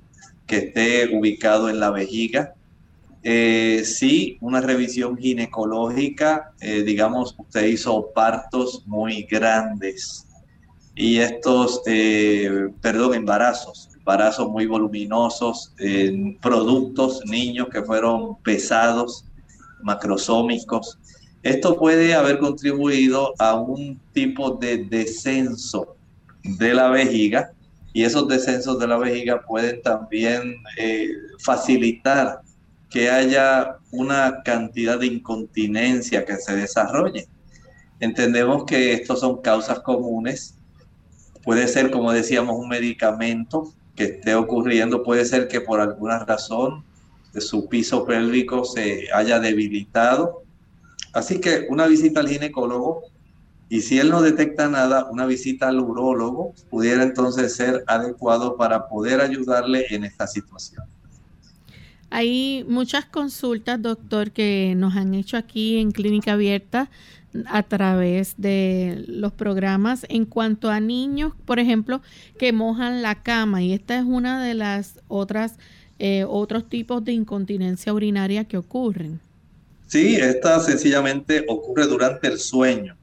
[0.46, 2.52] que esté ubicado en la vejiga.
[3.22, 10.26] Eh, si una revisión ginecológica, eh, digamos, usted hizo partos muy grandes
[10.94, 15.74] y estos, eh, perdón, embarazos, embarazos muy voluminosos,
[16.40, 19.24] productos, niños que fueron pesados,
[19.82, 20.98] macrosómicos.
[21.42, 25.96] Esto puede haber contribuido a un tipo de descenso
[26.42, 27.52] de la vejiga
[27.92, 32.40] y esos descensos de la vejiga pueden también eh, facilitar
[32.90, 37.28] que haya una cantidad de incontinencia que se desarrolle.
[38.00, 40.58] Entendemos que estos son causas comunes.
[41.44, 45.02] Puede ser, como decíamos, un medicamento que esté ocurriendo.
[45.02, 46.84] Puede ser que por alguna razón
[47.38, 50.42] su piso pélvico se haya debilitado.
[51.12, 53.02] Así que una visita al ginecólogo
[53.68, 58.88] y si él no detecta nada, una visita al urólogo pudiera entonces ser adecuado para
[58.88, 60.84] poder ayudarle en esta situación.
[62.10, 66.88] Hay muchas consultas, doctor, que nos han hecho aquí en Clínica Abierta
[67.46, 72.00] a través de los programas en cuanto a niños, por ejemplo,
[72.38, 75.58] que mojan la cama y esta es una de las otras
[75.98, 79.20] eh, otros tipos de incontinencia urinaria que ocurren.
[79.86, 82.96] Sí, esta sencillamente ocurre durante el sueño.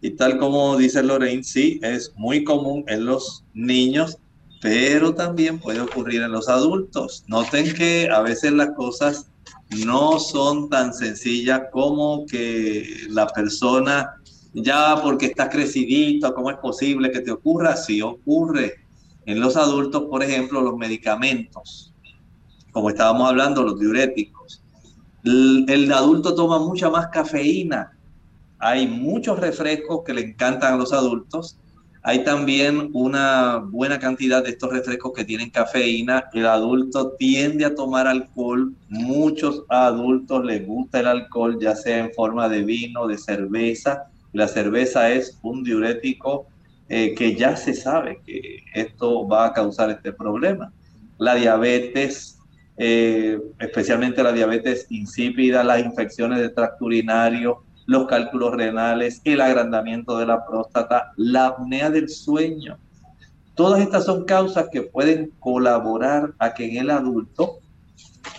[0.00, 4.18] Y tal como dice Lorraine, sí, es muy común en los niños,
[4.60, 7.24] pero también puede ocurrir en los adultos.
[7.26, 9.26] Noten que a veces las cosas
[9.84, 14.14] no son tan sencillas como que la persona,
[14.54, 17.76] ya porque está crecidito, ¿cómo es posible que te ocurra?
[17.76, 18.74] Sí ocurre.
[19.24, 21.92] En los adultos, por ejemplo, los medicamentos,
[22.70, 24.62] como estábamos hablando, los diuréticos.
[25.24, 27.96] El, el adulto toma mucha más cafeína
[28.58, 31.58] hay muchos refrescos que le encantan a los adultos.
[32.08, 36.26] Hay también una buena cantidad de estos refrescos que tienen cafeína.
[36.32, 38.72] El adulto tiende a tomar alcohol.
[38.88, 44.04] Muchos adultos les gusta el alcohol, ya sea en forma de vino, de cerveza.
[44.32, 46.46] La cerveza es un diurético
[46.88, 50.72] eh, que ya se sabe que esto va a causar este problema.
[51.18, 52.38] La diabetes,
[52.76, 60.18] eh, especialmente la diabetes insípida, las infecciones de tracto urinario, los cálculos renales, el agrandamiento
[60.18, 62.78] de la próstata, la apnea del sueño.
[63.54, 67.58] Todas estas son causas que pueden colaborar a que en el adulto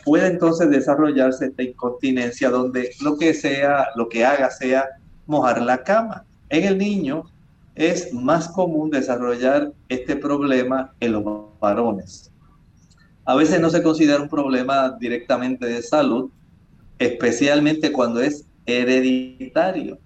[0.03, 4.85] pueda entonces desarrollarse esta incontinencia donde lo que sea, lo que haga sea
[5.25, 6.23] mojar la cama.
[6.49, 7.23] En el niño
[7.75, 11.23] es más común desarrollar este problema en los
[11.59, 12.31] varones.
[13.25, 16.29] A veces no se considera un problema directamente de salud,
[16.97, 19.97] especialmente cuando es hereditario.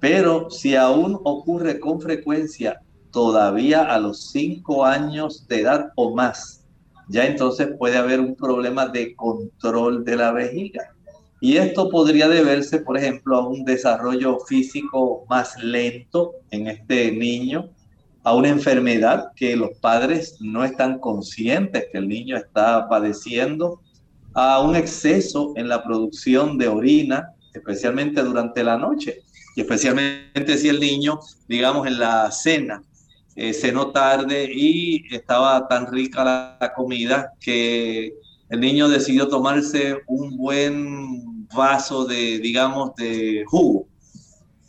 [0.00, 2.80] Pero si aún ocurre con frecuencia
[3.12, 6.64] todavía a los cinco años de edad o más,
[7.08, 10.90] ya entonces puede haber un problema de control de la vejiga.
[11.40, 17.68] Y esto podría deberse, por ejemplo, a un desarrollo físico más lento en este niño,
[18.22, 23.80] a una enfermedad que los padres no están conscientes que el niño está padeciendo,
[24.34, 29.22] a un exceso en la producción de orina, especialmente durante la noche
[29.54, 32.82] y especialmente si el niño, digamos, en la cena
[33.36, 38.14] eh, cenó tarde y estaba tan rica la, comida que
[38.48, 43.86] el niño decidió tomarse un buen vaso de, digamos, de jugo.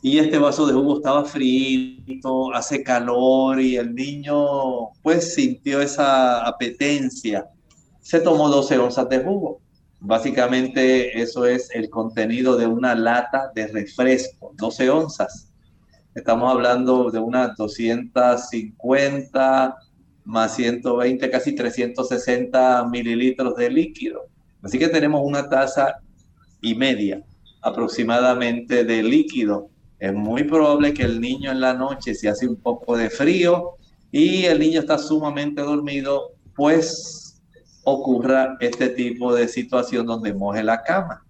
[0.02, 6.46] Y este vaso de jugo estaba frío, hace calor y el niño pues sintió esa
[6.46, 7.46] apetencia.
[8.02, 9.62] Se tomó 12 onzas de jugo
[10.06, 15.50] Básicamente eso es el contenido de una lata de refresco, 12 onzas.
[16.14, 19.78] Estamos hablando de unas 250
[20.26, 24.26] más 120, casi 360 mililitros de líquido.
[24.62, 26.02] Así que tenemos una taza
[26.62, 27.24] y media
[27.62, 29.70] aproximadamente de líquido.
[30.00, 33.78] Es muy probable que el niño en la noche, si hace un poco de frío
[34.12, 37.33] y el niño está sumamente dormido, pues
[37.84, 41.26] ocurra este tipo de situación donde moje la cama.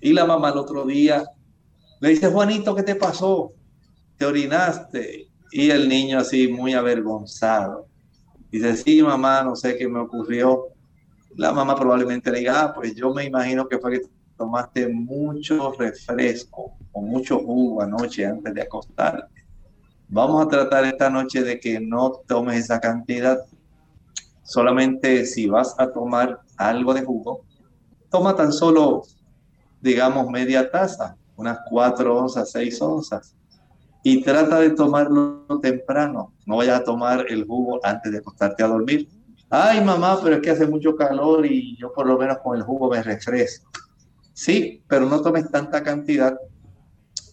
[0.00, 1.24] Y la mamá el otro día
[2.00, 3.52] le dice, Juanito, ¿qué te pasó?
[4.16, 5.28] ¿Te orinaste?
[5.52, 7.86] Y el niño así muy avergonzado.
[8.50, 10.66] Dice, sí, mamá, no sé qué me ocurrió.
[11.36, 15.72] la mamá probablemente le diga, ah, pues yo me imagino que fue que tomaste mucho
[15.78, 19.44] refresco o mucho jugo anoche antes de acostarte.
[20.08, 23.38] Vamos a tratar esta noche de que no tomes esa cantidad.
[24.42, 27.44] Solamente si vas a tomar algo de jugo,
[28.10, 29.02] toma tan solo,
[29.80, 33.34] digamos, media taza, unas cuatro onzas, seis onzas.
[34.04, 36.32] Y trata de tomarlo temprano.
[36.44, 39.08] No vayas a tomar el jugo antes de acostarte a dormir.
[39.48, 42.62] Ay, mamá, pero es que hace mucho calor y yo por lo menos con el
[42.62, 43.70] jugo me refresco.
[44.32, 46.36] Sí, pero no tomes tanta cantidad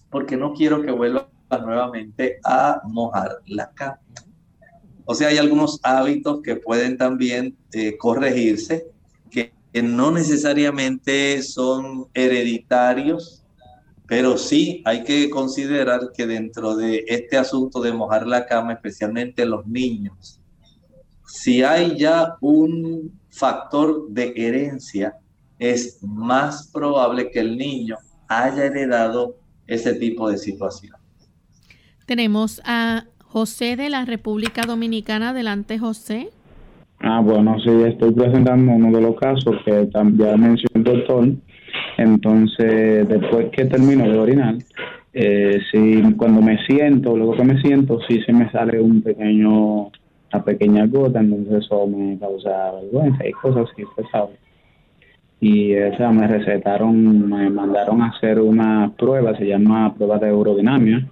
[0.09, 3.99] porque no quiero que vuelvas nuevamente a mojar la cama.
[5.11, 8.85] O sea, hay algunos hábitos que pueden también eh, corregirse,
[9.31, 9.51] que,
[9.81, 13.43] no necesariamente son hereditarios,
[14.05, 19.47] pero sí hay que considerar que dentro de este asunto de mojar la cama, especialmente
[19.47, 20.39] los niños,
[21.25, 25.17] si hay ya un factor de herencia,
[25.57, 27.97] es más probable que el niño
[28.27, 30.95] haya heredado ese tipo de situación.
[32.05, 35.29] Tenemos a José de la República Dominicana.
[35.29, 36.29] Adelante, José.
[36.99, 41.29] Ah, bueno, sí, estoy presentando uno de los casos que ya mencionó el doctor.
[41.97, 44.55] Entonces, después que termino de orinar,
[45.13, 45.59] eh,
[46.17, 49.91] cuando me siento, luego que me siento, sí se me sale un pequeño,
[50.33, 54.07] una pequeña gota, entonces eso me causa vergüenza y cosas así, pues,
[55.41, 61.07] y esa me recetaron, me mandaron a hacer una prueba, se llama prueba de eurodinamia,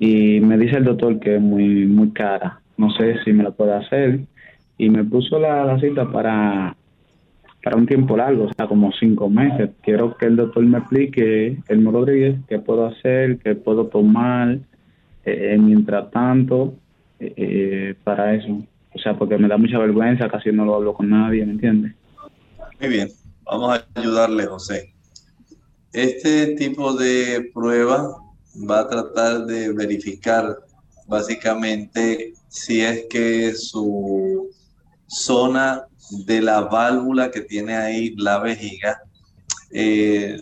[0.00, 3.50] y me dice el doctor que es muy, muy cara, no sé si me la
[3.50, 4.20] puede hacer,
[4.78, 6.74] y me puso la, la cita para,
[7.62, 9.68] para un tiempo largo, o sea, como cinco meses.
[9.82, 14.58] Quiero que el doctor me explique, el Rodríguez, qué puedo hacer, qué puedo tomar,
[15.26, 16.72] eh, mientras tanto,
[17.18, 18.58] eh, para eso.
[18.94, 21.92] O sea, porque me da mucha vergüenza, casi no lo hablo con nadie, ¿me entiendes?
[22.80, 23.08] Muy bien.
[23.44, 24.94] Vamos a ayudarle, José.
[25.92, 28.16] Este tipo de prueba
[28.54, 30.58] va a tratar de verificar
[31.06, 34.50] básicamente si es que su
[35.06, 35.86] zona
[36.24, 39.02] de la válvula que tiene ahí la vejiga
[39.70, 40.40] eh,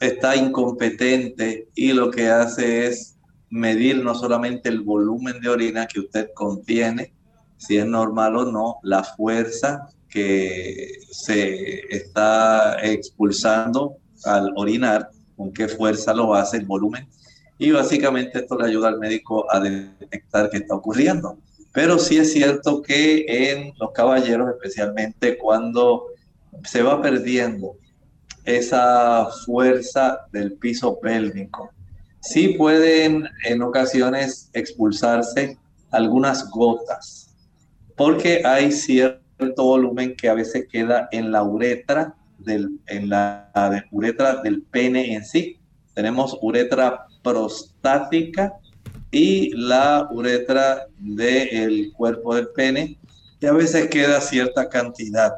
[0.00, 3.16] está incompetente y lo que hace es
[3.50, 7.14] medir no solamente el volumen de orina que usted contiene,
[7.56, 15.68] si es normal o no, la fuerza que se está expulsando al orinar, con qué
[15.68, 17.08] fuerza lo hace, el volumen.
[17.58, 21.38] Y básicamente esto le ayuda al médico a detectar qué está ocurriendo.
[21.72, 26.06] Pero sí es cierto que en los caballeros, especialmente cuando
[26.64, 27.76] se va perdiendo
[28.44, 31.70] esa fuerza del piso pélvico,
[32.20, 35.58] sí pueden en ocasiones expulsarse
[35.90, 37.34] algunas gotas,
[37.96, 39.22] porque hay cierto
[39.56, 43.50] volumen que a veces queda en la uretra del, en la,
[43.90, 45.58] uretra del pene en sí.
[45.94, 48.54] Tenemos uretra prostática
[49.10, 52.98] y la uretra del cuerpo del pene,
[53.40, 55.32] y a veces queda cierta cantidad,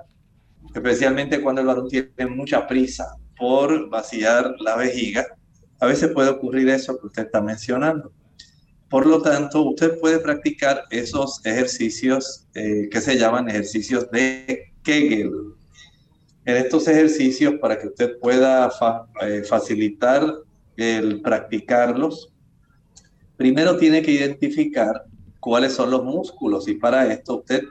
[0.74, 5.26] especialmente cuando el varón tiene mucha prisa por vaciar la vejiga.
[5.78, 8.12] A veces puede ocurrir eso que usted está mencionando.
[8.88, 15.30] Por lo tanto, usted puede practicar esos ejercicios eh, que se llaman ejercicios de Kegel.
[16.44, 18.70] En estos ejercicios, para que usted pueda
[19.22, 20.34] eh, facilitar
[20.80, 22.32] el practicarlos,
[23.36, 25.04] primero tiene que identificar
[25.38, 27.64] cuáles son los músculos y para esto usted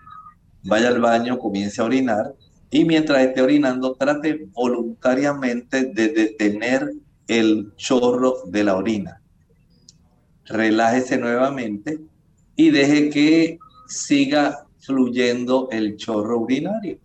[0.63, 2.33] vaya al baño, comience a orinar
[2.71, 6.93] y mientras esté orinando trate voluntariamente de detener
[7.27, 9.19] el chorro de la orina
[10.49, 11.99] relájese nuevamente
[12.55, 16.97] y deje que siga fluyendo el chorro urinario.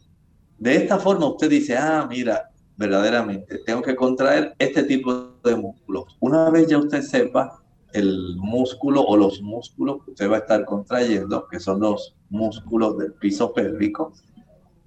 [0.58, 6.16] De esta forma usted dice, ah, mira, verdaderamente tengo que contraer este tipo de músculos.
[6.20, 7.62] Una vez ya usted sepa
[7.92, 12.98] el músculo o los músculos que usted va a estar contrayendo, que son los músculos
[12.98, 14.12] del piso pélvico,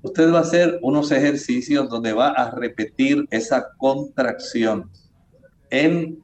[0.01, 4.91] usted va a hacer unos ejercicios donde va a repetir esa contracción
[5.69, 6.21] en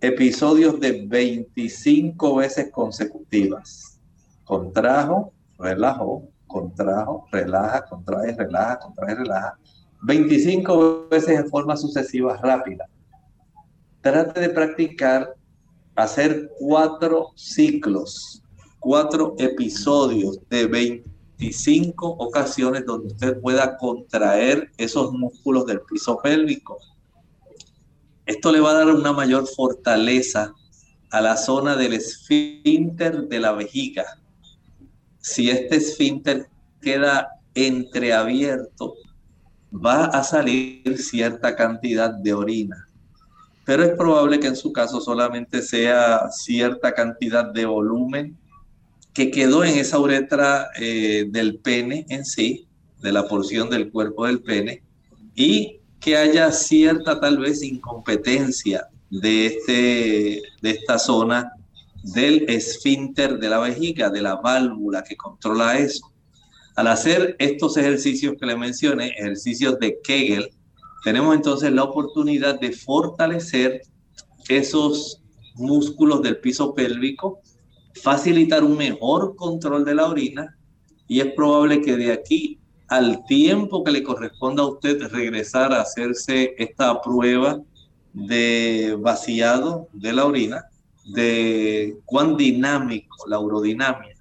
[0.00, 4.00] episodios de 25 veces consecutivas.
[4.44, 9.58] Contrajo, relajó, contrajo, relaja, contrae, relaja, contrae, relaja.
[10.04, 12.88] 25 veces en forma sucesiva rápida.
[14.00, 15.34] Trate de practicar
[15.96, 18.42] hacer cuatro ciclos,
[18.80, 26.78] cuatro episodios de 25 ocasiones donde usted pueda contraer esos músculos del piso pélvico
[28.26, 30.54] esto le va a dar una mayor fortaleza
[31.10, 34.04] a la zona del esfínter de la vejiga.
[35.18, 36.48] Si este esfínter
[36.80, 38.94] queda entreabierto,
[39.74, 42.88] va a salir cierta cantidad de orina.
[43.64, 48.36] Pero es probable que en su caso solamente sea cierta cantidad de volumen
[49.12, 52.66] que quedó en esa uretra eh, del pene en sí,
[53.00, 54.82] de la porción del cuerpo del pene,
[55.34, 61.52] y que haya cierta tal vez incompetencia de, este, de esta zona
[62.02, 66.12] del esfínter de la vejiga, de la válvula que controla eso.
[66.76, 70.50] Al hacer estos ejercicios que le mencioné, ejercicios de Kegel,
[71.04, 73.82] tenemos entonces la oportunidad de fortalecer
[74.48, 75.22] esos
[75.54, 77.40] músculos del piso pélvico,
[78.02, 80.56] facilitar un mejor control de la orina
[81.06, 82.58] y es probable que de aquí
[82.88, 87.60] al tiempo que le corresponda a usted regresar a hacerse esta prueba
[88.12, 90.64] de vaciado de la orina,
[91.04, 94.13] de cuán dinámico, la urodinamia.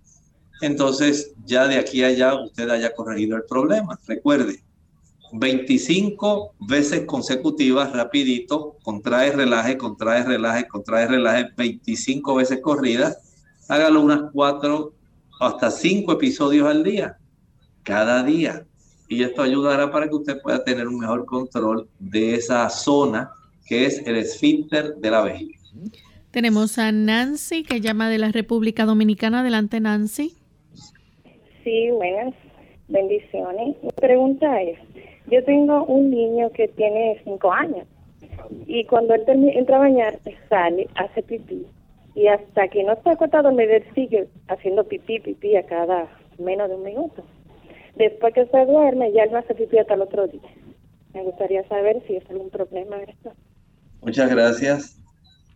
[0.61, 3.99] Entonces, ya de aquí a allá usted haya corregido el problema.
[4.07, 4.63] Recuerde,
[5.33, 13.17] 25 veces consecutivas, rapidito, contrae, relaje, contrae, relaje, contrae, relaje, 25 veces corridas.
[13.67, 14.93] Hágalo unas 4
[15.39, 17.17] hasta 5 episodios al día,
[17.81, 18.65] cada día.
[19.09, 23.31] Y esto ayudará para que usted pueda tener un mejor control de esa zona
[23.65, 25.59] que es el esfínter de la vejiga.
[26.31, 29.41] Tenemos a Nancy que llama de la República Dominicana.
[29.41, 30.35] Adelante, Nancy.
[31.63, 32.33] Sí, buenas
[32.87, 33.77] bendiciones.
[33.81, 34.77] Mi pregunta es,
[35.27, 37.87] yo tengo un niño que tiene cinco años
[38.67, 41.65] y cuando él entra a bañar sale, hace pipí
[42.15, 46.07] y hasta que no está acostado él sigue haciendo pipí, pipí a cada
[46.37, 47.23] menos de un minuto.
[47.95, 50.41] Después que se duerme ya él no hace pipí hasta el otro día.
[51.13, 52.97] Me gustaría saber si es algún problema.
[54.01, 55.02] Muchas gracias.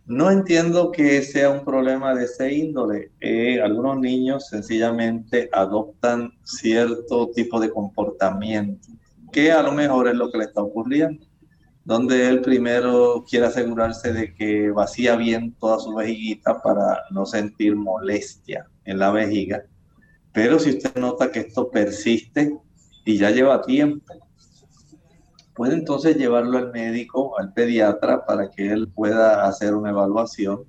[0.08, 3.12] No entiendo que sea un problema de ese índole.
[3.20, 8.88] Eh, algunos niños sencillamente adoptan cierto tipo de comportamiento
[9.30, 11.26] que a lo mejor es lo que le está ocurriendo,
[11.84, 17.76] donde él primero quiere asegurarse de que vacía bien toda su vejiguita para no sentir
[17.76, 19.62] molestia en la vejiga.
[20.32, 22.56] Pero si usted nota que esto persiste
[23.04, 24.27] y ya lleva tiempo,
[25.58, 30.60] puede entonces llevarlo al médico, al pediatra, para que él pueda hacer una evaluación,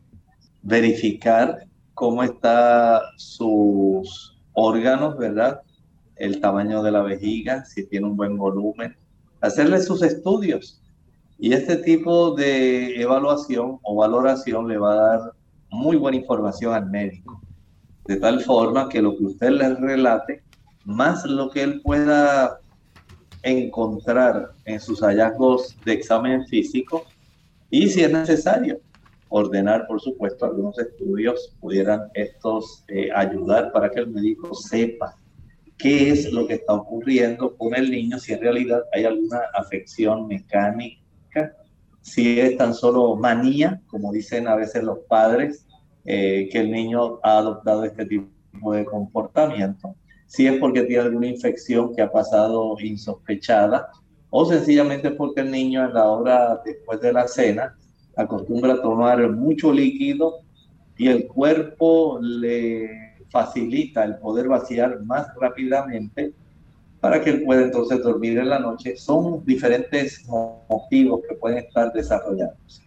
[0.64, 5.62] verificar cómo están sus órganos, ¿verdad?
[6.16, 8.98] El tamaño de la vejiga, si tiene un buen volumen,
[9.42, 10.82] hacerle sus estudios.
[11.38, 15.34] Y este tipo de evaluación o valoración le va a dar
[15.70, 17.40] muy buena información al médico,
[18.08, 20.42] de tal forma que lo que usted le relate,
[20.84, 22.60] más lo que él pueda
[23.44, 27.06] encontrar en sus hallazgos de examen físico
[27.70, 28.80] y si es necesario
[29.30, 35.16] ordenar, por supuesto, algunos estudios pudieran estos eh, ayudar para que el médico sepa
[35.78, 40.28] qué es lo que está ocurriendo con el niño, si en realidad hay alguna afección
[40.28, 41.54] mecánica,
[42.02, 45.66] si es tan solo manía, como dicen a veces los padres,
[46.06, 49.96] eh, que el niño ha adoptado este tipo de comportamiento
[50.30, 53.90] si es porque tiene alguna infección que ha pasado insospechada
[54.30, 57.76] o sencillamente porque el niño en la hora después de la cena
[58.16, 60.42] acostumbra a tomar mucho líquido
[60.98, 66.32] y el cuerpo le facilita el poder vaciar más rápidamente
[67.00, 68.98] para que él pueda entonces dormir en la noche.
[68.98, 72.84] Son diferentes motivos que pueden estar desarrollándose.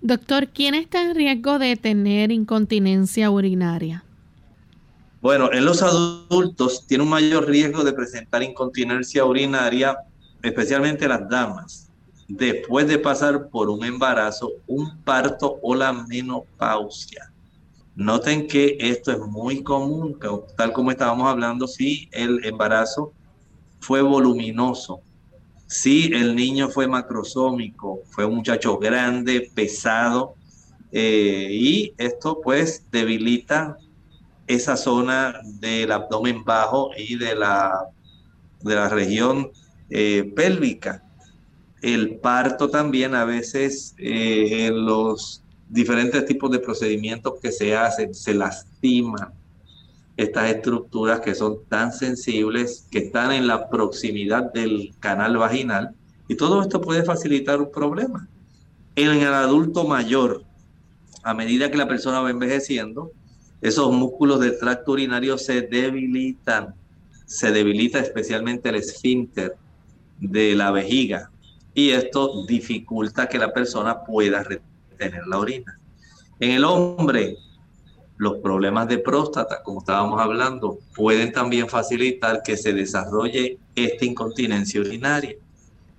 [0.00, 4.04] Doctor, ¿quién está en riesgo de tener incontinencia urinaria?
[5.20, 9.98] Bueno, en los adultos tiene un mayor riesgo de presentar incontinencia urinaria,
[10.42, 11.90] especialmente las damas,
[12.28, 17.32] después de pasar por un embarazo, un parto o la menopausia.
[17.96, 20.16] Noten que esto es muy común,
[20.56, 23.12] tal como estábamos hablando, si el embarazo
[23.80, 25.00] fue voluminoso,
[25.66, 30.34] si el niño fue macrosómico, fue un muchacho grande, pesado,
[30.92, 33.76] eh, y esto pues debilita
[34.48, 37.86] esa zona del abdomen bajo y de la,
[38.62, 39.50] de la región
[39.90, 41.04] eh, pélvica.
[41.82, 48.14] El parto también a veces eh, en los diferentes tipos de procedimientos que se hacen,
[48.14, 49.32] se lastiman
[50.16, 55.94] estas estructuras que son tan sensibles, que están en la proximidad del canal vaginal,
[56.26, 58.28] y todo esto puede facilitar un problema.
[58.96, 60.42] En el adulto mayor,
[61.22, 63.12] a medida que la persona va envejeciendo,
[63.60, 66.74] esos músculos del tracto urinario se debilitan,
[67.26, 69.56] se debilita especialmente el esfínter
[70.20, 71.30] de la vejiga
[71.74, 75.78] y esto dificulta que la persona pueda retener la orina.
[76.40, 77.36] En el hombre,
[78.16, 84.80] los problemas de próstata, como estábamos hablando, pueden también facilitar que se desarrolle esta incontinencia
[84.80, 85.36] urinaria.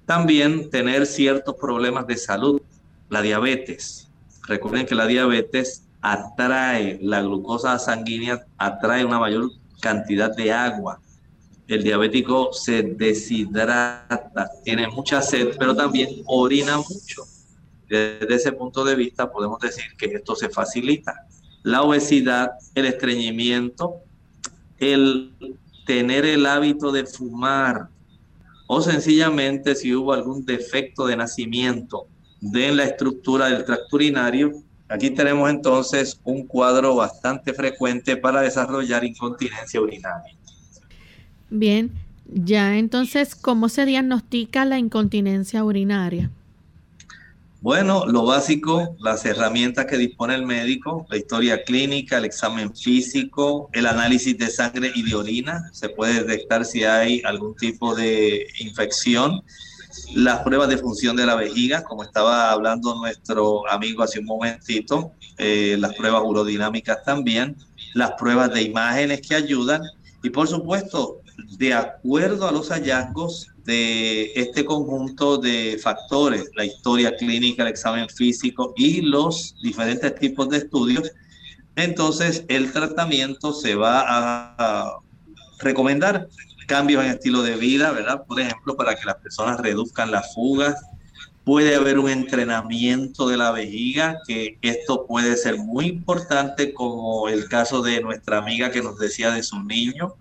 [0.05, 2.61] También tener ciertos problemas de salud,
[3.09, 4.09] la diabetes.
[4.47, 10.99] Recuerden que la diabetes atrae, la glucosa sanguínea atrae una mayor cantidad de agua.
[11.67, 17.23] El diabético se deshidrata, tiene mucha sed, pero también orina mucho.
[17.87, 21.27] Desde ese punto de vista podemos decir que esto se facilita
[21.63, 23.95] la obesidad, el estreñimiento,
[24.77, 25.33] el
[25.85, 27.89] tener el hábito de fumar
[28.67, 32.07] o sencillamente si hubo algún defecto de nacimiento
[32.39, 34.51] de la estructura del tracto urinario,
[34.89, 40.35] aquí tenemos entonces un cuadro bastante frecuente para desarrollar incontinencia urinaria.
[41.49, 41.91] Bien,
[42.25, 46.29] ya entonces, ¿cómo se diagnostica la incontinencia urinaria?
[47.61, 53.69] Bueno, lo básico, las herramientas que dispone el médico, la historia clínica, el examen físico,
[53.73, 58.47] el análisis de sangre y de orina, se puede detectar si hay algún tipo de
[58.59, 59.43] infección,
[60.13, 65.11] las pruebas de función de la vejiga, como estaba hablando nuestro amigo hace un momentito,
[65.37, 67.55] eh, las pruebas urodinámicas también,
[67.93, 69.81] las pruebas de imágenes que ayudan
[70.23, 71.21] y por supuesto,
[71.57, 78.09] de acuerdo a los hallazgos, de este conjunto de factores, la historia clínica, el examen
[78.09, 81.11] físico y los diferentes tipos de estudios,
[81.75, 84.97] entonces el tratamiento se va a
[85.59, 86.27] recomendar
[86.69, 88.23] cambios en estilo de vida, ¿verdad?
[88.25, 90.75] Por ejemplo, para que las personas reduzcan las fugas.
[91.43, 97.49] Puede haber un entrenamiento de la vejiga, que esto puede ser muy importante, como el
[97.49, 100.15] caso de nuestra amiga que nos decía de su niño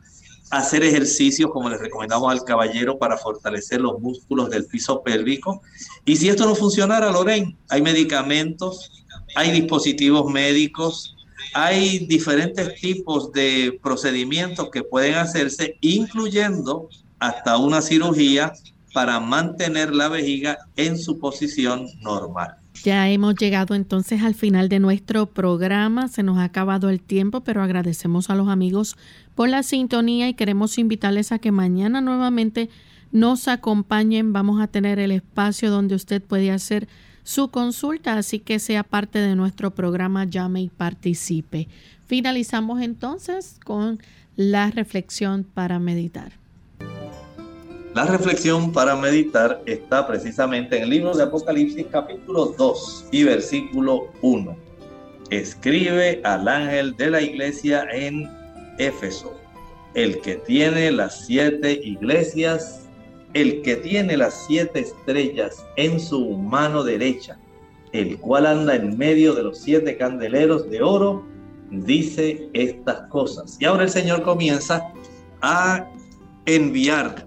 [0.51, 5.61] hacer ejercicios como les recomendamos al caballero para fortalecer los músculos del piso pélvico.
[6.05, 11.17] Y si esto no funcionara, Loren, hay medicamentos, hay dispositivos médicos,
[11.55, 16.88] hay diferentes tipos de procedimientos que pueden hacerse, incluyendo
[17.18, 18.53] hasta una cirugía
[18.92, 22.57] para mantener la vejiga en su posición normal.
[22.84, 26.09] Ya hemos llegado entonces al final de nuestro programa.
[26.09, 28.96] Se nos ha acabado el tiempo, pero agradecemos a los amigos
[29.34, 32.70] por la sintonía y queremos invitarles a que mañana nuevamente
[33.11, 34.32] nos acompañen.
[34.32, 36.88] Vamos a tener el espacio donde usted puede hacer
[37.29, 41.68] su consulta, así que sea parte de nuestro programa, llame y participe.
[42.07, 44.01] Finalizamos entonces con
[44.35, 46.33] la reflexión para meditar.
[47.95, 54.11] La reflexión para meditar está precisamente en el libro de Apocalipsis capítulo 2 y versículo
[54.22, 54.57] 1.
[55.29, 58.26] Escribe al ángel de la iglesia en
[58.79, 59.39] Éfeso,
[59.93, 62.88] el que tiene las siete iglesias,
[63.41, 67.39] el que tiene las siete estrellas en su mano derecha,
[67.93, 71.24] el cual anda en medio de los siete candeleros de oro,
[71.70, 73.57] dice estas cosas.
[73.61, 74.93] Y ahora el Señor comienza
[75.41, 75.89] a
[76.47, 77.24] enviar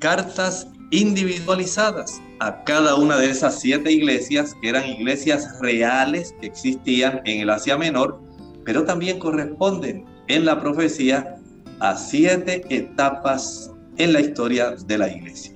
[0.00, 7.20] cartas individualizadas a cada una de esas siete iglesias, que eran iglesias reales que existían
[7.24, 8.20] en el Asia Menor,
[8.64, 11.36] pero también corresponden en la profecía
[11.78, 13.71] a siete etapas
[14.02, 15.52] en la historia de la iglesia.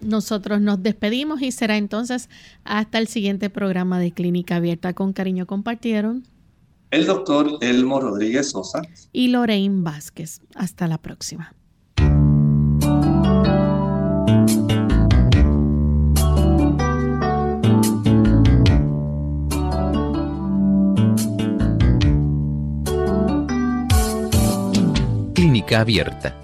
[0.00, 2.28] Nosotros nos despedimos y será entonces
[2.62, 4.92] hasta el siguiente programa de Clínica Abierta.
[4.92, 6.24] Con cariño compartieron
[6.90, 10.40] el doctor Elmo Rodríguez Sosa y Lorraine Vázquez.
[10.54, 11.54] Hasta la próxima.
[25.34, 26.43] Clínica abierta.